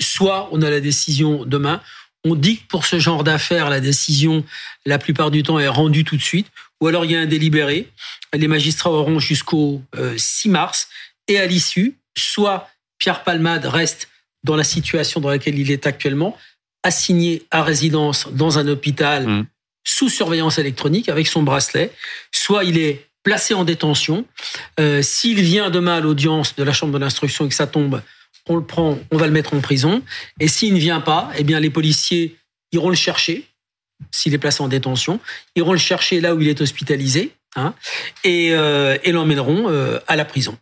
soit 0.00 0.48
on 0.52 0.62
a 0.62 0.70
la 0.70 0.80
décision 0.80 1.44
demain, 1.44 1.80
on 2.26 2.34
dit 2.34 2.58
que 2.58 2.66
pour 2.68 2.86
ce 2.86 2.98
genre 2.98 3.24
d'affaires, 3.24 3.70
la 3.70 3.80
décision, 3.80 4.44
la 4.84 4.98
plupart 4.98 5.30
du 5.30 5.42
temps, 5.42 5.58
est 5.58 5.68
rendue 5.68 6.04
tout 6.04 6.16
de 6.16 6.22
suite, 6.22 6.48
ou 6.80 6.88
alors 6.88 7.04
il 7.04 7.12
y 7.12 7.16
a 7.16 7.20
un 7.20 7.26
délibéré. 7.26 7.88
Les 8.34 8.48
magistrats 8.48 8.90
auront 8.90 9.18
jusqu'au 9.18 9.82
6 10.16 10.48
mars, 10.48 10.88
et 11.28 11.38
à 11.38 11.46
l'issue, 11.46 11.96
soit 12.16 12.68
Pierre 12.98 13.22
Palmade 13.22 13.66
reste 13.66 14.08
dans 14.44 14.56
la 14.56 14.64
situation 14.64 15.20
dans 15.20 15.30
laquelle 15.30 15.58
il 15.58 15.70
est 15.70 15.86
actuellement, 15.86 16.36
assigné 16.82 17.42
à 17.50 17.62
résidence 17.62 18.28
dans 18.32 18.58
un 18.58 18.68
hôpital 18.68 19.26
mmh. 19.26 19.46
sous 19.84 20.08
surveillance 20.08 20.58
électronique 20.58 21.08
avec 21.08 21.26
son 21.26 21.42
bracelet, 21.42 21.92
soit 22.30 22.64
il 22.64 22.78
est 22.78 23.06
placé 23.24 23.54
en 23.54 23.64
détention. 23.64 24.24
Euh, 24.78 25.02
S'il 25.02 25.40
vient 25.40 25.68
demain 25.68 25.96
à 25.96 26.00
l'audience 26.00 26.54
de 26.54 26.62
la 26.62 26.72
chambre 26.72 26.92
de 26.92 26.98
l'instruction 26.98 27.44
et 27.44 27.48
que 27.48 27.54
ça 27.56 27.66
tombe, 27.66 28.00
on 28.48 28.56
le 28.56 28.64
prend, 28.64 28.98
on 29.10 29.16
va 29.16 29.26
le 29.26 29.32
mettre 29.32 29.54
en 29.54 29.60
prison. 29.60 30.02
Et 30.40 30.48
s'il 30.48 30.74
ne 30.74 30.78
vient 30.78 31.00
pas, 31.00 31.30
eh 31.36 31.44
bien 31.44 31.60
les 31.60 31.70
policiers 31.70 32.36
iront 32.72 32.90
le 32.90 32.96
chercher. 32.96 33.44
S'il 34.10 34.34
est 34.34 34.38
placé 34.38 34.62
en 34.62 34.68
détention, 34.68 35.20
iront 35.54 35.72
le 35.72 35.78
chercher 35.78 36.20
là 36.20 36.34
où 36.34 36.40
il 36.40 36.48
est 36.48 36.60
hospitalisé, 36.60 37.32
hein, 37.56 37.74
et, 38.24 38.52
euh, 38.52 38.98
et 39.04 39.12
l'emmèneront 39.12 39.70
euh, 39.70 39.98
à 40.06 40.16
la 40.16 40.26
prison. 40.26 40.58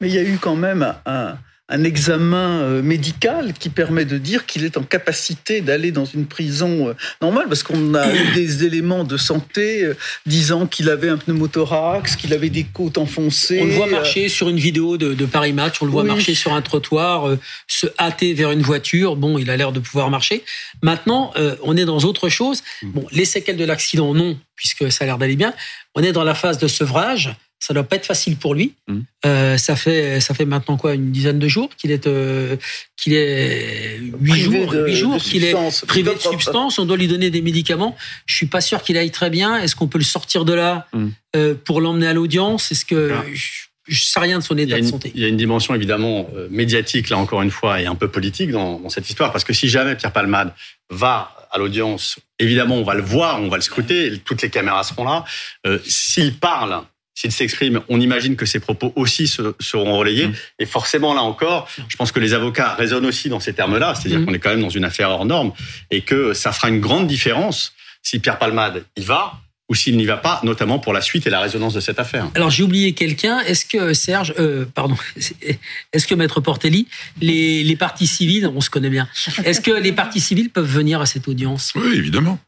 Mais 0.00 0.08
il 0.08 0.14
y 0.14 0.18
a 0.18 0.22
eu 0.22 0.38
quand 0.38 0.56
même 0.56 0.94
un, 1.06 1.38
un 1.68 1.82
examen 1.82 2.60
euh, 2.60 2.82
médical 2.82 3.52
qui 3.52 3.70
permet 3.70 4.04
de 4.04 4.18
dire 4.18 4.46
qu'il 4.46 4.64
est 4.64 4.76
en 4.76 4.82
capacité 4.82 5.60
d'aller 5.60 5.90
dans 5.90 6.04
une 6.04 6.26
prison 6.26 6.88
euh, 6.88 6.94
normale, 7.20 7.46
parce 7.48 7.64
qu'on 7.64 7.94
a 7.94 8.14
eu 8.14 8.34
des 8.34 8.64
éléments 8.64 9.02
de 9.02 9.16
santé 9.16 9.82
euh, 9.82 9.96
disant 10.26 10.66
qu'il 10.66 10.88
avait 10.88 11.08
un 11.08 11.16
pneumothorax, 11.16 12.14
qu'il 12.14 12.32
avait 12.32 12.50
des 12.50 12.64
côtes 12.64 12.98
enfoncées. 12.98 13.58
On 13.60 13.64
le 13.64 13.72
voit 13.72 13.86
marcher 13.86 14.28
sur 14.28 14.48
une 14.48 14.58
vidéo 14.58 14.96
de, 14.96 15.14
de 15.14 15.26
Paris 15.26 15.52
Match, 15.52 15.82
on 15.82 15.86
le 15.86 15.90
voit 15.90 16.02
oui. 16.02 16.08
marcher 16.08 16.34
sur 16.36 16.52
un 16.52 16.62
trottoir, 16.62 17.28
euh, 17.28 17.38
se 17.66 17.88
hâter 17.98 18.32
vers 18.34 18.52
une 18.52 18.62
voiture. 18.62 19.16
Bon, 19.16 19.36
il 19.36 19.50
a 19.50 19.56
l'air 19.56 19.72
de 19.72 19.80
pouvoir 19.80 20.08
marcher. 20.08 20.44
Maintenant, 20.82 21.32
euh, 21.36 21.56
on 21.62 21.76
est 21.76 21.84
dans 21.84 21.98
autre 21.98 22.28
chose. 22.28 22.62
Bon, 22.82 23.06
les 23.10 23.24
séquelles 23.24 23.56
de 23.56 23.64
l'accident, 23.64 24.14
non, 24.14 24.38
puisque 24.54 24.92
ça 24.92 25.04
a 25.04 25.06
l'air 25.06 25.18
d'aller 25.18 25.36
bien. 25.36 25.52
On 25.96 26.02
est 26.02 26.12
dans 26.12 26.24
la 26.24 26.34
phase 26.34 26.58
de 26.58 26.68
sevrage 26.68 27.34
ça 27.58 27.74
doit 27.74 27.84
pas 27.84 27.96
être 27.96 28.06
facile 28.06 28.36
pour 28.36 28.54
lui. 28.54 28.74
Mmh. 28.86 28.98
Euh, 29.24 29.56
ça 29.56 29.76
fait 29.76 30.20
ça 30.20 30.34
fait 30.34 30.44
maintenant 30.44 30.76
quoi 30.76 30.94
une 30.94 31.10
dizaine 31.10 31.38
de 31.38 31.48
jours 31.48 31.70
qu'il 31.76 31.90
est 31.90 32.06
euh, 32.06 32.56
qu'il 32.96 33.14
est 33.14 33.98
huit 34.20 34.40
jours 34.40 34.72
huit 34.72 34.96
jours 34.96 35.16
qu'il 35.18 35.44
est 35.44 35.54
privé 35.86 36.14
de 36.14 36.20
substance. 36.20 36.78
On 36.78 36.84
doit 36.84 36.96
lui 36.96 37.08
donner 37.08 37.30
des 37.30 37.42
médicaments. 37.42 37.96
Je 38.26 38.36
suis 38.36 38.46
pas 38.46 38.60
sûr 38.60 38.82
qu'il 38.82 38.96
aille 38.96 39.10
très 39.10 39.30
bien. 39.30 39.56
Est-ce 39.58 39.74
qu'on 39.74 39.88
peut 39.88 39.98
le 39.98 40.04
sortir 40.04 40.44
de 40.44 40.52
là 40.52 40.86
mmh. 40.92 41.06
euh, 41.36 41.54
pour 41.54 41.80
l'emmener 41.80 42.08
à 42.08 42.12
l'audience? 42.12 42.70
Est-ce 42.72 42.84
que 42.84 43.12
ah. 43.12 43.24
je, 43.32 43.66
je 43.88 44.04
sais 44.04 44.20
rien 44.20 44.38
de 44.38 44.44
son 44.44 44.56
état 44.58 44.78
une, 44.78 44.84
de 44.84 44.90
santé. 44.90 45.12
Il 45.14 45.22
y 45.22 45.24
a 45.24 45.28
une 45.28 45.36
dimension 45.36 45.74
évidemment 45.74 46.28
euh, 46.34 46.48
médiatique 46.50 47.08
là 47.08 47.18
encore 47.18 47.42
une 47.42 47.50
fois 47.50 47.80
et 47.80 47.86
un 47.86 47.94
peu 47.94 48.08
politique 48.08 48.50
dans, 48.50 48.80
dans 48.80 48.88
cette 48.88 49.08
histoire 49.08 49.32
parce 49.32 49.44
que 49.44 49.52
si 49.52 49.68
jamais 49.68 49.96
Pierre 49.96 50.12
Palmade 50.12 50.52
va 50.90 51.32
à 51.50 51.58
l'audience, 51.58 52.18
évidemment 52.38 52.76
on 52.76 52.82
va 52.82 52.94
le 52.94 53.02
voir, 53.02 53.40
on 53.40 53.48
va 53.48 53.56
le 53.56 53.62
scruter, 53.62 54.20
toutes 54.24 54.42
les 54.42 54.50
caméras 54.50 54.84
seront 54.84 55.04
là. 55.04 55.24
Euh, 55.66 55.78
S'il 55.84 56.38
parle 56.38 56.82
s'il 57.16 57.32
s'exprime, 57.32 57.80
on 57.88 57.98
imagine 57.98 58.36
que 58.36 58.44
ses 58.44 58.60
propos 58.60 58.92
aussi 58.94 59.26
se, 59.26 59.54
seront 59.58 59.96
relayés. 59.96 60.28
Mmh. 60.28 60.34
Et 60.60 60.66
forcément, 60.66 61.14
là 61.14 61.22
encore, 61.22 61.66
je 61.88 61.96
pense 61.96 62.12
que 62.12 62.20
les 62.20 62.34
avocats 62.34 62.74
raisonnent 62.74 63.06
aussi 63.06 63.30
dans 63.30 63.40
ces 63.40 63.54
termes-là, 63.54 63.94
c'est-à-dire 63.94 64.20
mmh. 64.20 64.26
qu'on 64.26 64.34
est 64.34 64.38
quand 64.38 64.50
même 64.50 64.60
dans 64.60 64.68
une 64.68 64.84
affaire 64.84 65.08
hors 65.08 65.24
norme 65.24 65.52
et 65.90 66.02
que 66.02 66.34
ça 66.34 66.52
fera 66.52 66.68
une 66.68 66.80
grande 66.80 67.06
différence 67.06 67.72
si 68.02 68.18
Pierre 68.18 68.38
Palmade 68.38 68.84
y 68.96 69.02
va 69.02 69.40
ou 69.68 69.74
s'il 69.74 69.96
n'y 69.96 70.04
va 70.04 70.18
pas, 70.18 70.40
notamment 70.44 70.78
pour 70.78 70.92
la 70.92 71.00
suite 71.00 71.26
et 71.26 71.30
la 71.30 71.40
résonance 71.40 71.74
de 71.74 71.80
cette 71.80 71.98
affaire. 71.98 72.30
Alors 72.34 72.50
j'ai 72.50 72.62
oublié 72.62 72.92
quelqu'un. 72.92 73.40
Est-ce 73.40 73.64
que 73.64 73.94
Serge, 73.94 74.34
euh, 74.38 74.66
pardon, 74.74 74.96
est-ce 75.92 76.06
que 76.06 76.14
Maître 76.14 76.40
Portelli, 76.40 76.86
les, 77.20 77.64
les 77.64 77.76
parties 77.76 78.06
civiles, 78.06 78.48
on 78.54 78.60
se 78.60 78.70
connaît 78.70 78.90
bien, 78.90 79.08
est-ce 79.42 79.60
que 79.62 79.72
les 79.72 79.92
parties 79.92 80.20
civiles 80.20 80.50
peuvent 80.50 80.70
venir 80.70 81.00
à 81.00 81.06
cette 81.06 81.26
audience? 81.26 81.72
Oui, 81.74 81.96
évidemment. 81.96 82.38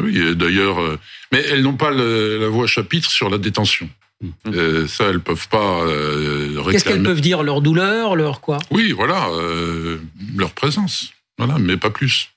Oui, 0.00 0.34
d'ailleurs, 0.34 0.80
euh, 0.80 0.98
mais 1.30 1.40
elles 1.50 1.62
n'ont 1.62 1.76
pas 1.76 1.90
le, 1.90 2.38
la 2.40 2.48
voix 2.48 2.66
chapitre 2.66 3.10
sur 3.10 3.28
la 3.28 3.38
détention. 3.38 3.88
Mmh. 4.20 4.28
Euh, 4.46 4.88
ça, 4.88 5.04
elles 5.04 5.20
peuvent 5.20 5.48
pas 5.48 5.82
euh, 5.82 6.54
réclamer. 6.56 6.72
Qu'est-ce 6.72 6.84
qu'elles 6.84 7.02
peuvent 7.02 7.20
dire 7.20 7.42
Leur 7.42 7.60
douleur, 7.60 8.16
leur 8.16 8.40
quoi? 8.40 8.58
Oui, 8.70 8.92
voilà, 8.92 9.28
euh, 9.28 9.98
leur 10.36 10.52
présence. 10.52 11.12
Voilà, 11.38 11.58
mais 11.58 11.76
pas 11.76 11.90
plus. 11.90 12.30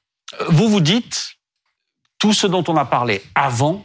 Vous 0.50 0.70
vous 0.70 0.82
dites, 0.82 1.38
tout 2.20 2.34
ce 2.34 2.48
dont 2.48 2.64
on 2.68 2.76
a 2.76 2.86
parlé 2.86 3.22
avant, 3.36 3.84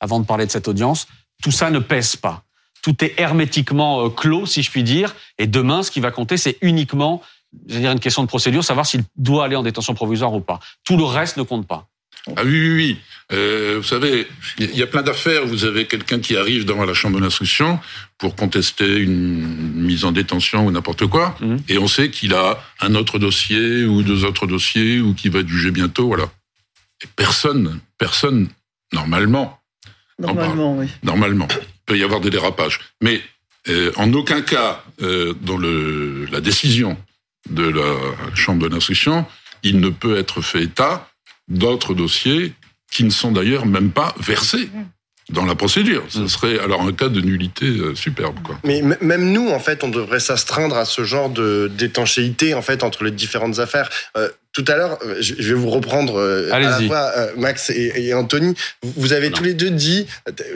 avant 0.00 0.20
de 0.20 0.26
parler 0.26 0.46
de 0.46 0.50
cette 0.50 0.68
audience, 0.68 1.08
tout 1.42 1.50
ça 1.50 1.70
ne 1.70 1.78
pèse 1.78 2.16
pas. 2.16 2.44
Tout 2.82 3.02
est 3.02 3.14
hermétiquement 3.18 4.08
clos, 4.10 4.46
si 4.46 4.62
je 4.62 4.70
puis 4.70 4.84
dire. 4.84 5.16
Et 5.38 5.48
demain, 5.48 5.82
ce 5.82 5.90
qui 5.90 5.98
va 5.98 6.12
compter, 6.12 6.36
c'est 6.36 6.56
uniquement, 6.60 7.20
je 7.68 7.74
veux 7.74 7.80
dire, 7.80 7.90
une 7.90 7.98
question 7.98 8.22
de 8.22 8.28
procédure, 8.28 8.62
savoir 8.62 8.86
s'il 8.86 9.02
doit 9.16 9.46
aller 9.46 9.56
en 9.56 9.64
détention 9.64 9.94
provisoire 9.94 10.32
ou 10.34 10.40
pas. 10.40 10.60
Tout 10.84 10.96
le 10.96 11.04
reste 11.04 11.36
ne 11.36 11.42
compte 11.42 11.66
pas. 11.66 11.88
Ah 12.34 12.42
oui, 12.44 12.50
oui, 12.50 12.74
oui. 12.74 12.98
Euh, 13.32 13.78
vous 13.78 13.86
savez, 13.86 14.26
il 14.58 14.76
y 14.76 14.82
a 14.82 14.86
plein 14.86 15.02
d'affaires. 15.02 15.46
Vous 15.46 15.64
avez 15.64 15.86
quelqu'un 15.86 16.20
qui 16.20 16.36
arrive 16.36 16.64
devant 16.64 16.84
la 16.84 16.94
chambre 16.94 17.20
d'instruction 17.20 17.80
pour 18.18 18.36
contester 18.36 18.96
une 18.98 19.46
mise 19.74 20.04
en 20.04 20.12
détention 20.12 20.66
ou 20.66 20.70
n'importe 20.70 21.06
quoi, 21.06 21.36
mmh. 21.40 21.56
et 21.68 21.78
on 21.78 21.88
sait 21.88 22.10
qu'il 22.10 22.34
a 22.34 22.62
un 22.80 22.94
autre 22.94 23.18
dossier 23.18 23.84
ou 23.84 24.02
deux 24.02 24.24
autres 24.24 24.46
dossiers 24.46 25.00
ou 25.00 25.12
qu'il 25.12 25.32
va 25.32 25.40
être 25.40 25.48
jugé 25.48 25.70
bientôt, 25.70 26.06
voilà. 26.06 26.30
Et 27.04 27.08
personne, 27.14 27.78
personne, 27.98 28.48
normalement, 28.92 29.60
normalement, 30.18 30.78
oui. 30.78 30.86
Normalement, 31.02 31.48
il 31.50 31.66
peut 31.84 31.98
y 31.98 32.02
avoir 32.02 32.20
des 32.20 32.30
dérapages, 32.30 32.80
mais 33.02 33.20
euh, 33.68 33.92
en 33.96 34.12
aucun 34.14 34.40
cas 34.40 34.82
euh, 35.02 35.34
dans 35.42 35.58
le, 35.58 36.26
la 36.32 36.40
décision 36.40 36.96
de 37.50 37.68
la 37.68 38.34
chambre 38.34 38.66
de 38.66 38.72
l'instruction, 38.72 39.26
il 39.62 39.80
ne 39.80 39.90
peut 39.90 40.16
être 40.16 40.40
fait 40.40 40.62
état 40.62 41.10
d'autres 41.48 41.94
dossiers 41.94 42.52
qui 42.90 43.04
ne 43.04 43.10
sont 43.10 43.32
d'ailleurs 43.32 43.66
même 43.66 43.90
pas 43.90 44.14
versés 44.18 44.68
dans 45.30 45.44
la 45.44 45.54
procédure. 45.54 46.04
Ce 46.08 46.20
mm. 46.20 46.28
serait 46.28 46.58
alors 46.58 46.82
un 46.82 46.92
cas 46.92 47.08
de 47.08 47.20
nullité 47.20 47.66
euh, 47.66 47.94
superbe. 47.94 48.36
Quoi. 48.44 48.58
Mais 48.64 48.82
même 49.00 49.32
nous, 49.32 49.50
en 49.50 49.58
fait, 49.58 49.82
on 49.82 49.88
devrait 49.88 50.20
s'astreindre 50.20 50.76
à 50.76 50.84
ce 50.84 51.04
genre 51.04 51.30
de 51.30 51.70
d'étanchéité 51.74 52.54
en 52.54 52.62
fait 52.62 52.84
entre 52.84 53.04
les 53.04 53.10
différentes 53.10 53.58
affaires. 53.58 53.90
Euh, 54.16 54.28
tout 54.56 54.64
à 54.68 54.76
l'heure, 54.76 54.98
euh, 55.04 55.16
je 55.20 55.34
vais 55.34 55.60
vous 55.60 55.68
reprendre 55.68 56.18
euh, 56.18 56.48
à 56.50 56.58
la 56.58 56.80
fois 56.80 57.12
euh, 57.14 57.30
Max 57.36 57.68
et, 57.68 58.14
Anthony. 58.14 58.54
Vous 58.82 59.12
avez 59.12 59.30
tous 59.30 59.44
les 59.44 59.52
deux 59.52 59.68
dit, 59.68 60.06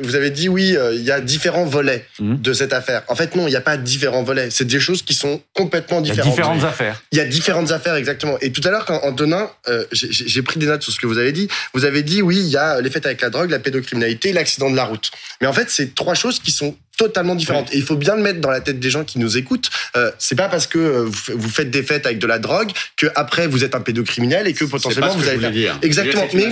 vous 0.02 0.14
avez 0.14 0.30
dit 0.30 0.48
oui, 0.48 0.74
il 0.94 1.02
y 1.02 1.10
a 1.10 1.20
différents 1.20 1.66
volets 1.66 2.06
mhm. 2.18 2.40
de 2.40 2.52
cette 2.54 2.72
affaire. 2.72 3.02
En 3.08 3.14
fait, 3.14 3.36
non, 3.36 3.46
il 3.46 3.50
n'y 3.50 3.56
a 3.56 3.60
pas 3.60 3.76
différents 3.76 4.22
volets. 4.22 4.48
C'est 4.48 4.64
des 4.64 4.80
choses 4.80 5.02
qui 5.02 5.12
sont 5.12 5.42
complètement 5.52 6.00
différentes. 6.00 6.28
Il 6.34 6.38
y 6.38 6.40
a 6.40 6.42
différentes 6.42 6.64
affaires. 6.64 7.02
Il 7.12 7.18
y 7.18 7.20
a 7.20 7.26
différentes 7.26 7.72
affaires, 7.72 7.94
exactement. 7.96 8.38
Et 8.40 8.52
tout 8.52 8.66
à 8.66 8.70
l'heure, 8.70 8.86
quand 8.86 9.00
Antonin, 9.04 9.50
j'ai 9.92 10.42
pris 10.42 10.58
des 10.58 10.66
notes 10.66 10.82
sur 10.82 10.94
ce 10.94 10.98
que 10.98 11.06
vous 11.06 11.18
avez 11.18 11.32
dit. 11.32 11.48
Vous 11.74 11.84
avez 11.84 12.02
dit 12.02 12.22
oui, 12.22 12.38
il 12.38 12.48
y 12.48 12.56
a 12.56 12.80
les 12.80 12.88
faits 12.88 13.04
avec 13.04 13.20
la 13.20 13.28
drogue, 13.28 13.50
la 13.50 13.58
pédocriminalité, 13.58 14.32
l'accident 14.32 14.70
de 14.70 14.76
la 14.76 14.84
route. 14.84 15.10
Mais 15.42 15.46
en 15.46 15.52
fait, 15.52 15.68
c'est 15.68 15.94
trois 15.94 16.14
choses 16.14 16.38
qui 16.38 16.52
sont 16.52 16.74
totalement 17.00 17.34
différentes. 17.34 17.72
Et 17.72 17.78
il 17.78 17.82
faut 17.82 17.96
bien 17.96 18.14
le 18.14 18.20
mettre 18.20 18.42
dans 18.42 18.50
la 18.50 18.60
tête 18.60 18.78
des 18.78 18.90
gens 18.90 19.04
qui 19.04 19.18
nous 19.18 19.38
écoutent. 19.38 19.70
Euh, 19.96 20.10
c'est 20.18 20.34
pas 20.34 20.50
parce 20.50 20.66
que 20.66 20.78
euh, 20.78 21.10
vous 21.34 21.48
faites 21.48 21.70
des 21.70 21.82
fêtes 21.82 22.04
avec 22.04 22.18
de 22.18 22.26
la 22.26 22.38
drogue 22.38 22.72
que 22.98 23.06
après 23.14 23.46
vous 23.46 23.64
êtes 23.64 23.74
un 23.74 23.80
pédocriminel 23.80 24.46
et 24.46 24.52
que 24.52 24.66
potentiellement 24.66 25.14
vous 25.14 25.26
allez 25.26 25.38
faire. 25.38 25.50
Dire. 25.50 25.78
Exactement. 25.80 26.28
Mais, 26.34 26.48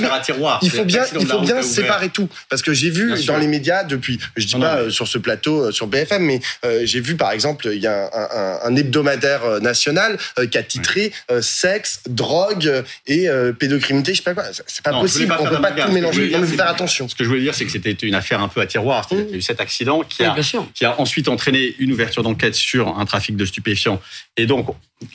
il 0.62 0.70
faut 0.70 0.86
bien, 0.86 1.02
il 1.20 1.26
faut 1.26 1.40
bien 1.40 1.60
séparer 1.60 2.08
tout 2.08 2.30
parce 2.48 2.62
que 2.62 2.72
j'ai 2.72 2.88
vu 2.88 3.22
dans 3.26 3.36
les 3.36 3.46
médias 3.46 3.84
depuis, 3.84 4.18
je 4.36 4.46
dis 4.46 4.56
pas 4.56 4.76
euh, 4.78 4.90
sur 4.90 5.06
ce 5.06 5.18
plateau 5.18 5.66
euh, 5.66 5.70
sur 5.70 5.86
BFM, 5.86 6.22
mais 6.22 6.40
j'ai 6.84 7.00
vu 7.00 7.14
par 7.16 7.32
exemple 7.32 7.68
il 7.70 7.82
y 7.82 7.86
a 7.86 8.08
un, 8.14 8.38
un, 8.38 8.58
un 8.64 8.76
hebdomadaire 8.76 9.60
national 9.60 10.16
qui 10.50 10.56
a 10.56 10.62
titré 10.62 11.12
sexe, 11.42 12.00
drogue 12.08 12.84
et 13.06 13.28
pédocriminalité. 13.58 14.14
Je 14.14 14.18
sais 14.18 14.22
pas 14.22 14.34
quoi. 14.34 14.44
C'est 14.66 14.82
pas 14.82 14.98
possible. 14.98 15.36
On 15.38 15.44
peut 15.44 15.60
pas 15.60 15.72
tout 15.72 15.92
mélanger. 15.92 16.30
Il 16.32 16.38
faut 16.38 16.56
faire 16.56 16.70
attention. 16.70 17.06
Ce 17.06 17.14
que 17.14 17.24
je 17.24 17.28
voulais 17.28 17.42
dire, 17.42 17.54
c'est 17.54 17.66
que 17.66 17.72
c'était 17.72 17.92
une 17.92 18.14
affaire 18.14 18.40
un 18.40 18.48
peu 18.48 18.62
à 18.62 18.66
tiroir. 18.66 19.06
Il 19.10 19.18
y 19.18 19.34
a 19.34 19.36
eu 19.36 19.42
cet 19.42 19.60
accident 19.60 20.02
qui 20.08 20.24
a 20.24 20.37
qui 20.74 20.84
a 20.84 21.00
ensuite 21.00 21.28
entraîné 21.28 21.74
une 21.78 21.92
ouverture 21.92 22.22
d'enquête 22.22 22.54
sur 22.54 22.98
un 22.98 23.04
trafic 23.04 23.36
de 23.36 23.44
stupéfiants 23.44 24.00
et 24.36 24.46
donc 24.46 24.68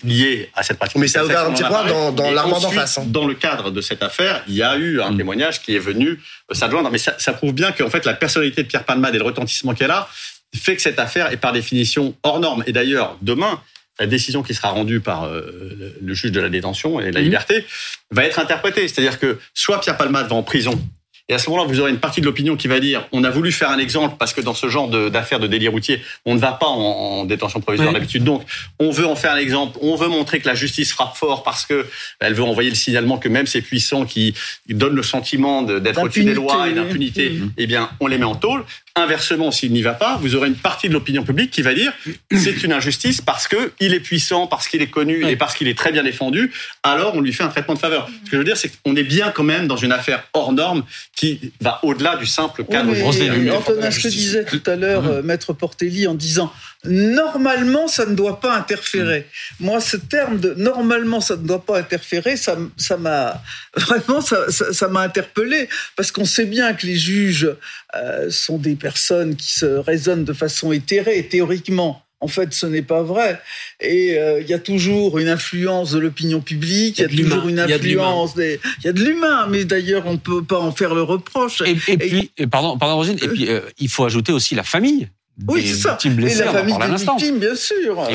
lié 0.04 0.50
à 0.56 0.64
cette 0.64 0.78
pratique. 0.78 0.98
Mais 0.98 1.08
ça 1.08 1.22
a 1.22 1.26
ouvert 1.26 1.48
un 1.48 1.54
tiroir 1.54 1.86
dans, 1.86 2.12
dans 2.12 2.32
l'armoire 2.32 2.62
d'en 2.62 2.72
face. 2.72 2.98
Hein. 2.98 3.06
Dans 3.08 3.28
le 3.28 3.34
cadre 3.34 3.72
de 3.72 3.82
cette 3.82 4.04
affaire, 4.04 4.44
il 4.48 4.56
y 4.56 4.64
a 4.64 4.78
eu 4.78 5.02
un 5.02 5.12
mm. 5.12 5.18
témoignage 5.18 5.62
qui 5.62 5.76
est 5.76 5.80
venu 5.80 6.20
euh, 6.52 6.54
s'adjoindre. 6.54 6.90
Mais 6.92 6.98
ça, 6.98 7.16
ça, 7.18 7.34
prouve 7.34 7.54
bien 7.54 7.72
qu'en 7.72 7.90
fait, 7.90 8.06
la 8.06 8.14
personnalité 8.14 8.64
de 8.64 8.68
Pierre 8.68 8.86
Palmade 8.86 9.16
et 9.16 9.18
le 9.18 9.26
retentissement 9.26 9.74
qu'elle 9.74 9.92
a 9.92 10.08
fait 10.56 10.76
que 10.76 10.82
cette 10.82 11.00
affaire 11.00 11.32
est 11.32 11.38
par 11.38 11.52
définition 11.52 12.16
hors 12.24 12.40
norme. 12.40 12.64
Et 12.68 12.72
d'ailleurs, 12.72 13.18
demain, 13.22 13.62
la 14.00 14.08
décision 14.08 14.44
qui 14.44 14.54
sera 14.54 14.70
rendue 14.70 15.00
par 15.00 15.26
euh, 15.26 15.96
le 16.02 16.14
juge 16.14 16.32
de 16.32 16.40
la 16.40 16.50
détention 16.50 17.00
et 17.00 17.12
la 17.12 17.20
mm. 17.20 17.24
liberté 17.24 17.66
va 18.12 18.26
être 18.26 18.40
interprétée. 18.40 18.88
C'est-à-dire 18.88 19.20
que 19.20 19.40
soit 19.54 19.82
Pierre 19.82 19.98
Palmade 19.98 20.28
va 20.28 20.36
en 20.36 20.44
prison 20.44 20.82
et 21.30 21.34
à 21.34 21.40
ce 21.40 21.50
moment-là, 21.50 21.70
vous 21.70 21.80
aurez 21.80 21.92
une 21.92 22.00
partie 22.00 22.20
de 22.20 22.26
l'opinion 22.26 22.58
qui 22.58 22.68
va 22.68 22.82
dire 22.82 23.08
on 23.14 23.24
a 23.24 23.30
voulu 23.30 23.54
faire 23.54 23.70
un 23.70 23.78
exemple 23.78 24.16
parce 24.20 24.34
que 24.34 24.42
dans 24.42 24.54
ce 24.54 24.68
genre 24.68 24.90
d'affaires 24.90 25.40
de, 25.40 25.48
délit 25.48 25.70
routier, 25.70 26.02
on 26.26 26.36
ne 26.36 26.40
va 26.40 26.52
pas 26.52 26.68
en, 26.68 27.24
détention 27.24 27.62
provisoire 27.62 27.94
d'habitude. 27.94 28.26
Donc, 28.26 28.44
on 28.80 28.92
veut 28.92 29.08
en 29.08 29.16
faire 29.16 29.32
un 29.32 29.38
exemple. 29.38 29.78
On 29.82 29.96
veut 29.96 30.10
montrer 30.10 30.42
que 30.42 30.48
la 30.48 30.56
justice 30.56 30.92
frappe 30.92 31.16
fort 31.16 31.44
parce 31.44 31.66
que 31.66 31.88
elle 32.20 32.34
veut 32.34 32.44
envoyer 32.44 32.70
le 32.70 32.76
signalement 32.76 33.18
que 33.18 33.30
même 33.30 33.48
ces 33.48 33.62
puissants 33.62 34.06
qui 34.06 34.34
donnent 34.68 34.96
le 34.96 35.04
sentiment 35.04 35.62
d'être 35.62 36.04
au-dessus 36.04 36.26
des 36.26 36.34
lois 36.34 36.68
et 36.68 36.74
d'impunité, 36.74 37.30
mmh. 37.30 37.52
eh 37.58 37.68
bien, 37.68 37.90
on 38.02 38.08
les 38.08 38.18
met 38.18 38.26
en 38.26 38.36
tôle. 38.36 38.66
Inversement, 38.96 39.50
s'il 39.50 39.72
n'y 39.72 39.82
va 39.82 39.94
pas, 39.94 40.18
vous 40.22 40.36
aurez 40.36 40.48
une 40.48 40.56
partie 40.56 40.88
de 40.88 40.94
l'opinion 40.94 41.24
publique 41.24 41.50
qui 41.50 41.64
va 41.64 41.74
dire 41.74 41.92
c'est 42.32 42.64
une 42.64 42.72
injustice 42.74 43.22
parce 43.22 43.48
que 43.48 43.72
il 43.80 43.94
est 43.96 44.00
puissant, 44.00 44.46
parce 44.46 44.68
qu'il 44.68 44.84
est 44.84 44.90
connu 44.90 45.26
et 45.28 45.36
parce 45.36 45.56
qu'il 45.56 45.68
est 45.68 45.78
très 45.78 45.92
bien 45.92 46.04
défendu. 46.04 46.52
Alors 46.84 47.16
on 47.16 47.22
lui 47.22 47.34
fait 47.34 47.42
un 47.42 47.48
traitement 47.48 47.74
de 47.74 47.80
faveur. 47.80 48.08
Ce 48.26 48.30
que 48.30 48.32
je 48.34 48.38
veux 48.38 48.44
dire, 48.44 48.56
c'est 48.56 48.72
qu'on 48.84 48.96
est 48.96 49.04
bien 49.04 49.32
quand 49.32 49.44
même 49.44 49.66
dans 49.66 49.78
une 49.78 49.92
affaire 49.92 50.24
hors 50.34 50.54
norme 50.54 50.84
qui 51.16 51.54
va 51.60 51.80
au-delà 51.82 52.18
du 52.18 52.28
simple 52.28 52.66
cadre. 52.66 52.92
Oui, 52.92 53.50
Antonin, 53.50 53.90
je 53.90 54.02
te 54.02 54.08
disais 54.10 54.46
tout 54.46 54.62
à 54.68 54.76
l'heure, 54.76 55.08
euh, 55.08 55.22
Maître 55.24 55.54
Portelli, 55.54 56.06
en 56.06 56.14
disant 56.14 56.54
normalement 56.86 57.88
ça 57.88 58.06
ne 58.06 58.14
doit 58.14 58.40
pas 58.40 58.56
interférer. 58.56 59.28
Moi, 59.60 59.80
ce 59.80 59.98
terme 59.98 60.40
de 60.40 60.54
normalement 60.54 61.22
ça 61.22 61.36
ne 61.36 61.48
doit 61.48 61.66
pas 61.66 61.80
interférer, 61.80 62.36
ça, 62.36 62.58
ça 62.78 62.98
m'a 62.98 63.42
vraiment 63.76 64.22
ça, 64.22 64.52
ça, 64.52 64.88
m'a 64.88 65.02
interpellé 65.02 65.70
parce 65.96 66.12
qu'on 66.12 66.26
sait 66.26 66.46
bien 66.46 66.74
que 66.74 66.86
les 66.86 66.96
juges 66.96 67.50
euh, 67.96 68.30
sont 68.30 68.58
des 68.58 68.76
personnes 68.84 69.38
qui 69.38 69.52
se 69.52 69.66
raisonnent 69.66 70.26
de 70.26 70.34
façon 70.34 70.74
éthérée, 70.74 71.26
théoriquement. 71.26 72.04
En 72.20 72.28
fait, 72.28 72.54
ce 72.54 72.66
n'est 72.66 72.84
pas 72.84 73.02
vrai. 73.02 73.42
Et 73.82 74.18
euh, 74.18 74.42
il 74.42 74.48
y 74.48 74.54
a 74.54 74.60
toujours 74.60 75.20
une 75.20 75.30
influence 75.30 75.92
de 75.92 76.00
l'opinion 76.00 76.42
publique, 76.42 77.00
il 77.00 77.02
y 77.02 77.06
a, 77.06 77.10
toujours 77.10 77.48
une 77.48 77.60
influence 77.60 78.36
des... 78.36 78.60
Il 78.80 78.86
y 78.86 78.90
a 78.90 78.94
de 78.94 79.04
l'humain, 79.04 79.48
mais 79.50 79.66
d'ailleurs, 79.66 80.04
on 80.06 80.14
ne 80.14 80.18
peut 80.18 80.44
pas 80.44 80.60
en 80.60 80.72
faire 80.72 80.96
le 80.96 81.02
reproche. 81.02 81.62
Et, 81.66 81.76
puis, 81.98 82.32
pardon, 82.52 82.78
pardon 82.78 82.96
Rosine, 82.96 83.18
et 83.22 83.28
puis 83.28 83.50
euh, 83.50 83.62
il 83.78 83.90
faut 83.90 84.06
ajouter 84.06 84.32
aussi 84.32 84.54
la 84.54 84.64
famille. 84.64 85.10
Oui, 85.48 85.68
c'est 85.68 85.82
ça. 85.82 85.98
Et 86.06 86.36
la 86.36 86.52
famille 86.52 86.78
des 86.78 86.96
victimes, 86.96 87.40
bien 87.40 87.56
sûr. 87.56 88.08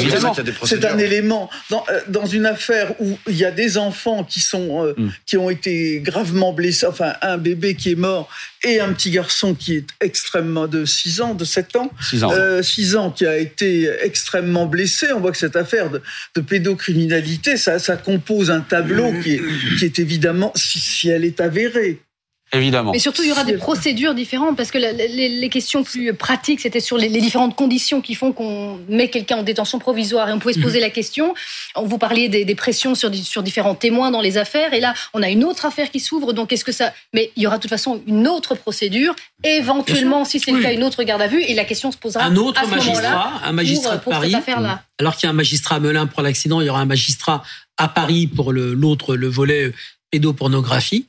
C'est 0.65 0.85
un 0.85 0.99
élément. 0.99 1.51
Dans, 1.69 1.85
euh, 1.91 2.01
dans, 2.07 2.27
une 2.27 2.47
affaire 2.47 2.95
où 3.01 3.19
il 3.29 3.37
y 3.37 3.45
a 3.45 3.51
des 3.51 3.77
enfants 3.77 4.23
qui, 4.23 4.39
sont, 4.39 4.85
euh, 4.85 4.95
mm. 4.97 5.11
qui 5.27 5.37
ont 5.37 5.51
été 5.51 6.01
gravement 6.01 6.53
blessés, 6.53 6.87
enfin, 6.87 7.15
un 7.21 7.37
bébé 7.37 7.75
qui 7.75 7.91
est 7.91 7.97
mort 7.97 8.29
et 8.63 8.79
un 8.79 8.93
petit 8.93 9.11
garçon 9.11 9.55
qui 9.55 9.77
est 9.77 9.87
extrêmement 10.01 10.69
de 10.69 10.85
6 10.85 11.21
ans, 11.21 11.35
de 11.35 11.45
7 11.45 11.77
ans. 11.77 11.91
6 12.01 12.25
ans. 12.25 12.33
Euh, 12.33 12.63
6 12.63 12.97
ans, 12.97 13.11
qui 13.11 13.27
a 13.27 13.37
été 13.37 13.91
extrêmement 14.03 14.67
blessé. 14.67 15.13
On 15.13 15.19
voit 15.19 15.33
que 15.33 15.39
cette 15.39 15.57
affaire 15.57 15.91
de, 15.91 16.01
de 16.37 16.41
pédocriminalité, 16.41 17.57
ça, 17.57 17.81
ça, 17.81 17.97
compose 17.97 18.53
un 18.53 18.61
tableau 18.61 19.13
qui 19.25 19.35
est, 19.35 19.43
qui 19.77 19.85
est 19.85 19.99
évidemment, 19.99 20.53
si, 20.55 20.79
si 20.79 21.09
elle 21.09 21.25
est 21.25 21.41
avérée, 21.41 22.01
Évidemment. 22.53 22.93
Mais 22.93 22.99
surtout, 22.99 23.23
il 23.23 23.29
y 23.29 23.33
aura 23.33 23.45
des 23.45 23.59
procédures 23.59 24.15
différentes 24.15 24.57
parce 24.57 24.71
que 24.71 24.79
les, 24.79 25.49
questions 25.51 25.85
plus 25.85 26.15
pratiques, 26.15 26.61
c'était 26.61 26.81
sur 26.81 26.97
les, 26.97 27.09
différentes 27.09 27.55
conditions 27.55 28.01
qui 28.01 28.15
font 28.15 28.33
qu'on 28.33 28.81
met 28.89 29.09
quelqu'un 29.09 29.39
en 29.39 29.43
détention 29.43 29.79
provisoire. 29.79 30.29
Et 30.29 30.33
on 30.33 30.39
pouvait 30.39 30.55
se 30.55 30.61
poser 30.61 30.79
mhm. 30.79 30.85
la 30.85 30.91
question. 30.91 31.35
On 31.77 31.85
vous 31.85 31.99
parliez 31.99 32.29
des, 32.29 32.55
pressions 32.55 32.95
sur, 32.95 33.15
sur 33.15 33.43
différents 33.43 33.75
témoins 33.75 34.11
dans 34.11 34.23
les 34.23 34.39
affaires. 34.39 34.73
Et 34.73 34.81
là, 34.81 34.95
on 35.13 35.23
a 35.23 35.29
une 35.29 35.45
autre 35.45 35.67
affaire 35.67 35.91
qui 35.91 36.01
s'ouvre. 36.01 36.33
Donc, 36.33 36.53
est-ce 36.53 36.65
que 36.65 36.73
ça. 36.73 36.93
Mais 37.13 37.31
il 37.37 37.43
y 37.43 37.47
aura 37.47 37.59
de 37.59 37.63
toute 37.63 37.71
façon 37.71 38.01
une 38.07 38.27
autre 38.27 38.55
procédure. 38.55 39.15
Éventuellement, 39.45 40.25
si 40.25 40.41
c'est 40.41 40.51
le 40.51 40.63
cas, 40.63 40.73
une 40.73 40.85
autre 40.85 41.03
garde 41.03 41.21
à 41.21 41.29
vue. 41.29 41.43
Et 41.43 41.55
la 41.55 41.65
question 41.65 41.93
se 41.93 41.99
posera. 41.99 42.25
Un 42.25 42.37
autre 42.37 42.67
magistrat, 42.67 43.33
un 43.45 43.53
magistrat 43.53 43.97
de 43.99 44.05
Paris. 44.05 44.35
Alors 44.99 45.17
qu'il 45.17 45.27
y 45.27 45.29
a 45.29 45.31
un 45.31 45.35
magistrat 45.35 45.77
à 45.77 45.81
Melun 45.81 46.07
pour 46.07 46.23
l'accident, 46.23 46.61
il 46.63 46.67
y 46.67 46.71
aura 46.71 46.81
un 46.81 46.87
magistrat 46.87 47.43
à 47.77 47.89
Paris 47.89 48.27
pour 48.27 48.53
l'autre, 48.53 49.15
le, 49.15 49.21
le 49.21 49.29
volet 49.29 49.73
pédopornographie. 50.11 51.07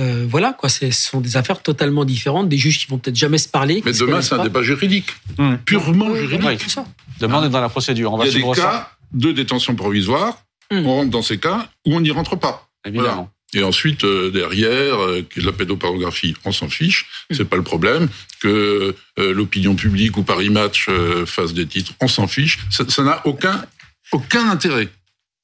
Euh, 0.00 0.26
voilà, 0.28 0.52
quoi. 0.52 0.68
Ce 0.68 0.90
sont 0.90 1.20
des 1.20 1.36
affaires 1.36 1.62
totalement 1.62 2.04
différentes, 2.04 2.48
des 2.48 2.58
juges 2.58 2.80
qui 2.80 2.86
vont 2.86 2.98
peut-être 2.98 3.16
jamais 3.16 3.38
se 3.38 3.48
parler. 3.48 3.82
Mais 3.84 3.92
demain, 3.92 4.22
c'est 4.22 4.34
un 4.34 4.42
débat 4.42 4.62
juridique, 4.62 5.10
mmh. 5.38 5.56
purement 5.64 6.14
juridique. 6.14 6.68
ça. 6.68 6.84
Demain, 7.20 7.40
on 7.42 7.46
est 7.46 7.50
dans 7.50 7.60
la 7.60 7.68
procédure. 7.68 8.12
On 8.12 8.22
Il 8.22 8.26
y 8.26 8.44
a 8.44 8.46
des 8.46 8.60
cas 8.60 8.90
de 9.12 9.30
détention 9.30 9.74
provisoire. 9.76 10.38
Mmh. 10.72 10.86
On 10.86 10.94
rentre 10.94 11.10
dans 11.10 11.22
ces 11.22 11.38
cas 11.38 11.68
où 11.86 11.94
on 11.94 12.00
n'y 12.00 12.10
rentre 12.10 12.36
pas. 12.36 12.68
Évidemment. 12.84 13.30
Et 13.52 13.62
ensuite, 13.62 14.02
euh, 14.02 14.32
derrière, 14.32 15.00
euh, 15.00 15.22
la 15.36 15.52
pédopornographie, 15.52 16.34
on 16.44 16.50
s'en 16.50 16.68
fiche, 16.68 17.06
mmh. 17.30 17.34
c'est 17.36 17.44
pas 17.44 17.56
le 17.56 17.62
problème. 17.62 18.08
Que 18.40 18.96
l'opinion 19.16 19.76
publique 19.76 20.16
ou 20.18 20.22
Paris 20.22 20.50
Match 20.50 20.88
fasse 21.24 21.54
des 21.54 21.66
titres, 21.66 21.92
on 22.00 22.08
s'en 22.08 22.26
fiche. 22.26 22.58
Ça 22.68 23.02
n'a 23.02 23.22
aucun, 23.24 23.64
aucun 24.12 24.50
intérêt. 24.50 24.88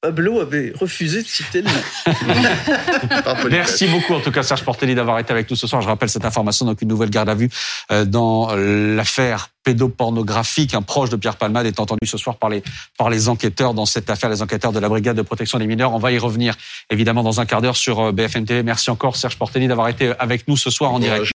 Pablo 0.01 0.39
avait 0.39 0.73
refusé 0.79 1.21
de 1.21 1.27
citer 1.27 1.61
le 1.61 1.67
nom. 1.67 3.49
Merci 3.51 3.85
beaucoup 3.85 4.15
en 4.15 4.19
tout 4.19 4.31
cas 4.31 4.41
Serge 4.41 4.63
Portelli 4.63 4.95
d'avoir 4.95 5.19
été 5.19 5.31
avec 5.31 5.47
nous 5.49 5.55
ce 5.55 5.67
soir. 5.67 5.83
Je 5.83 5.87
rappelle 5.87 6.09
cette 6.09 6.25
information, 6.25 6.65
donc 6.65 6.81
une 6.81 6.87
nouvelle 6.87 7.11
garde 7.11 7.29
à 7.29 7.35
vue 7.35 7.49
euh, 7.91 8.03
dans 8.03 8.55
l'affaire 8.55 9.49
pédopornographique. 9.63 10.73
Un 10.73 10.81
proche 10.81 11.11
de 11.11 11.17
Pierre 11.17 11.35
Palmade 11.35 11.67
est 11.67 11.79
entendu 11.79 11.99
ce 12.05 12.17
soir 12.17 12.37
par 12.37 12.49
les, 12.49 12.63
par 12.97 13.11
les 13.11 13.29
enquêteurs 13.29 13.75
dans 13.75 13.85
cette 13.85 14.09
affaire, 14.09 14.31
les 14.31 14.41
enquêteurs 14.41 14.71
de 14.71 14.79
la 14.79 14.89
brigade 14.89 15.15
de 15.15 15.21
protection 15.21 15.59
des 15.59 15.67
mineurs. 15.67 15.93
On 15.93 15.99
va 15.99 16.11
y 16.11 16.17
revenir 16.17 16.55
évidemment 16.89 17.21
dans 17.21 17.39
un 17.39 17.45
quart 17.45 17.61
d'heure 17.61 17.77
sur 17.77 17.99
euh, 17.99 18.11
BFM 18.11 18.45
TV. 18.45 18.63
Merci 18.63 18.89
encore 18.89 19.15
Serge 19.15 19.37
Portelli 19.37 19.67
d'avoir 19.67 19.87
été 19.87 20.13
avec 20.17 20.47
nous 20.47 20.57
ce 20.57 20.71
soir 20.71 20.93
en 20.93 20.99
direct. 20.99 21.25